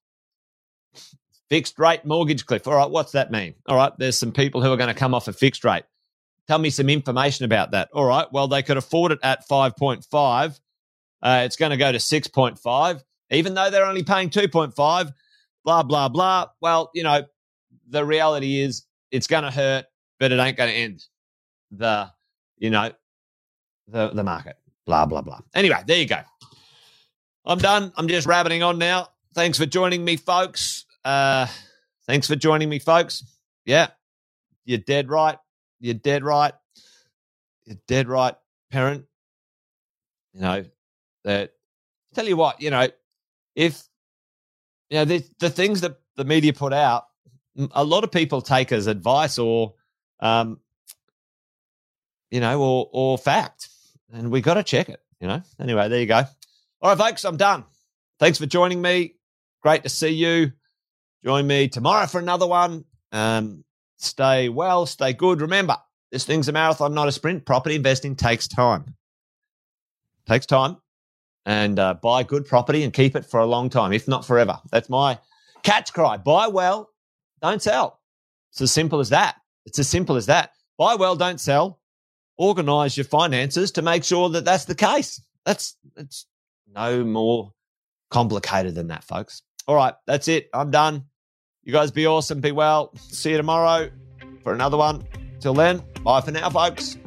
Fixed 1.47 1.77
rate 1.77 2.03
mortgage 2.05 2.47
cliff. 2.47 2.67
All 2.67 2.73
right, 2.73 2.89
what's 2.89 3.11
that 3.11 3.31
mean? 3.31 3.53
All 3.67 3.75
right, 3.75 3.93
there's 3.99 4.17
some 4.17 4.31
people 4.31 4.63
who 4.63 4.73
are 4.73 4.77
going 4.77 4.91
to 4.91 4.99
come 4.99 5.13
off 5.13 5.27
a 5.27 5.33
fixed 5.33 5.63
rate. 5.63 5.83
Tell 6.47 6.57
me 6.57 6.71
some 6.71 6.89
information 6.89 7.45
about 7.45 7.69
that. 7.71 7.89
All 7.93 8.03
right, 8.03 8.25
well, 8.31 8.47
they 8.47 8.63
could 8.63 8.77
afford 8.77 9.11
it 9.11 9.19
at 9.21 9.47
5.5. 9.47 10.59
Uh, 11.21 11.41
it's 11.45 11.55
going 11.55 11.69
to 11.69 11.77
go 11.77 11.91
to 11.91 11.99
6.5, 11.99 13.03
even 13.29 13.53
though 13.53 13.69
they're 13.69 13.85
only 13.85 14.03
paying 14.03 14.31
2.5, 14.31 15.13
blah, 15.63 15.83
blah, 15.83 16.09
blah. 16.09 16.47
Well, 16.61 16.89
you 16.95 17.03
know, 17.03 17.25
the 17.87 18.03
reality 18.03 18.59
is 18.59 18.87
it's 19.11 19.27
going 19.27 19.43
to 19.43 19.51
hurt, 19.51 19.85
but 20.19 20.31
it 20.31 20.39
ain't 20.39 20.57
going 20.57 20.71
to 20.71 20.75
end 20.75 21.05
the, 21.69 22.11
you 22.57 22.71
know, 22.71 22.91
the, 23.87 24.09
the 24.09 24.23
market 24.23 24.57
blah, 24.85 25.05
blah, 25.05 25.21
blah. 25.21 25.39
Anyway, 25.53 25.79
there 25.85 25.97
you 25.97 26.07
go. 26.07 26.19
I'm 27.45 27.59
done. 27.59 27.91
I'm 27.97 28.07
just 28.07 28.27
rabbiting 28.27 28.63
on 28.63 28.77
now. 28.77 29.09
Thanks 29.33 29.57
for 29.57 29.65
joining 29.65 30.03
me, 30.05 30.15
folks. 30.15 30.85
Uh, 31.03 31.47
thanks 32.07 32.27
for 32.27 32.35
joining 32.35 32.69
me, 32.69 32.79
folks. 32.79 33.23
Yeah, 33.65 33.87
you're 34.65 34.77
dead 34.77 35.09
right. 35.09 35.37
You're 35.79 35.95
dead 35.95 36.23
right. 36.23 36.53
You're 37.65 37.77
dead 37.87 38.07
right, 38.07 38.35
parent. 38.71 39.05
You 40.33 40.41
know, 40.41 40.65
that 41.25 41.53
tell 42.13 42.27
you 42.27 42.37
what, 42.37 42.61
you 42.61 42.69
know, 42.69 42.87
if 43.55 43.83
you 44.89 44.99
know 44.99 45.05
the 45.05 45.23
the 45.39 45.49
things 45.49 45.81
that 45.81 45.97
the 46.15 46.25
media 46.25 46.53
put 46.53 46.73
out, 46.73 47.05
a 47.71 47.83
lot 47.83 48.03
of 48.03 48.11
people 48.11 48.41
take 48.41 48.71
as 48.71 48.87
advice 48.87 49.37
or 49.37 49.73
um 50.19 50.59
you 52.31 52.39
know, 52.39 52.61
or 52.61 52.89
or 52.91 53.17
fact 53.17 53.67
and 54.13 54.31
we 54.31 54.41
got 54.41 54.53
to 54.53 54.63
check 54.63 54.89
it, 54.89 55.01
you 55.19 55.27
know. 55.27 55.41
Anyway, 55.59 55.89
there 55.89 55.99
you 55.99 56.05
go. 56.05 56.23
All 56.81 56.89
right, 56.89 56.97
folks, 56.97 57.25
I'm 57.25 57.37
done. 57.37 57.65
Thanks 58.19 58.37
for 58.37 58.45
joining 58.45 58.81
me. 58.81 59.15
Great 59.61 59.83
to 59.83 59.89
see 59.89 60.09
you. 60.09 60.51
Join 61.25 61.47
me 61.47 61.67
tomorrow 61.67 62.05
for 62.05 62.19
another 62.19 62.45
one. 62.45 62.85
Um, 63.11 63.63
stay 63.97 64.49
well, 64.49 64.85
stay 64.85 65.13
good. 65.13 65.41
Remember, 65.41 65.77
this 66.11 66.25
thing's 66.25 66.47
a 66.47 66.51
marathon, 66.51 66.93
not 66.93 67.07
a 67.07 67.11
sprint. 67.11 67.45
Property 67.45 67.75
investing 67.75 68.15
takes 68.15 68.47
time. 68.47 68.95
Takes 70.27 70.45
time. 70.45 70.77
And 71.45 71.79
uh, 71.79 71.95
buy 71.95 72.23
good 72.23 72.45
property 72.45 72.83
and 72.83 72.93
keep 72.93 73.15
it 73.15 73.25
for 73.25 73.39
a 73.39 73.45
long 73.45 73.69
time, 73.69 73.91
if 73.91 74.07
not 74.07 74.25
forever. 74.25 74.59
That's 74.71 74.89
my 74.89 75.19
catch 75.63 75.91
cry. 75.91 76.17
Buy 76.17 76.47
well, 76.47 76.89
don't 77.41 77.61
sell. 77.61 77.99
It's 78.51 78.61
as 78.61 78.71
simple 78.71 78.99
as 78.99 79.09
that. 79.09 79.35
It's 79.65 79.79
as 79.79 79.89
simple 79.89 80.15
as 80.15 80.27
that. 80.27 80.51
Buy 80.77 80.95
well, 80.95 81.15
don't 81.15 81.39
sell 81.39 81.79
organize 82.37 82.97
your 82.97 83.05
finances 83.05 83.71
to 83.71 83.81
make 83.81 84.03
sure 84.03 84.29
that 84.29 84.45
that's 84.45 84.65
the 84.65 84.75
case. 84.75 85.21
That's 85.45 85.77
it's 85.97 86.25
no 86.73 87.03
more 87.03 87.53
complicated 88.09 88.75
than 88.75 88.87
that, 88.87 89.03
folks. 89.03 89.41
All 89.67 89.75
right, 89.75 89.93
that's 90.07 90.27
it. 90.27 90.49
I'm 90.53 90.71
done. 90.71 91.05
You 91.63 91.71
guys 91.71 91.91
be 91.91 92.05
awesome. 92.05 92.41
Be 92.41 92.51
well. 92.51 92.95
See 92.97 93.31
you 93.31 93.37
tomorrow 93.37 93.89
for 94.43 94.53
another 94.53 94.77
one. 94.77 95.03
Till 95.39 95.53
then, 95.53 95.83
bye 96.03 96.21
for 96.21 96.31
now, 96.31 96.49
folks. 96.49 96.97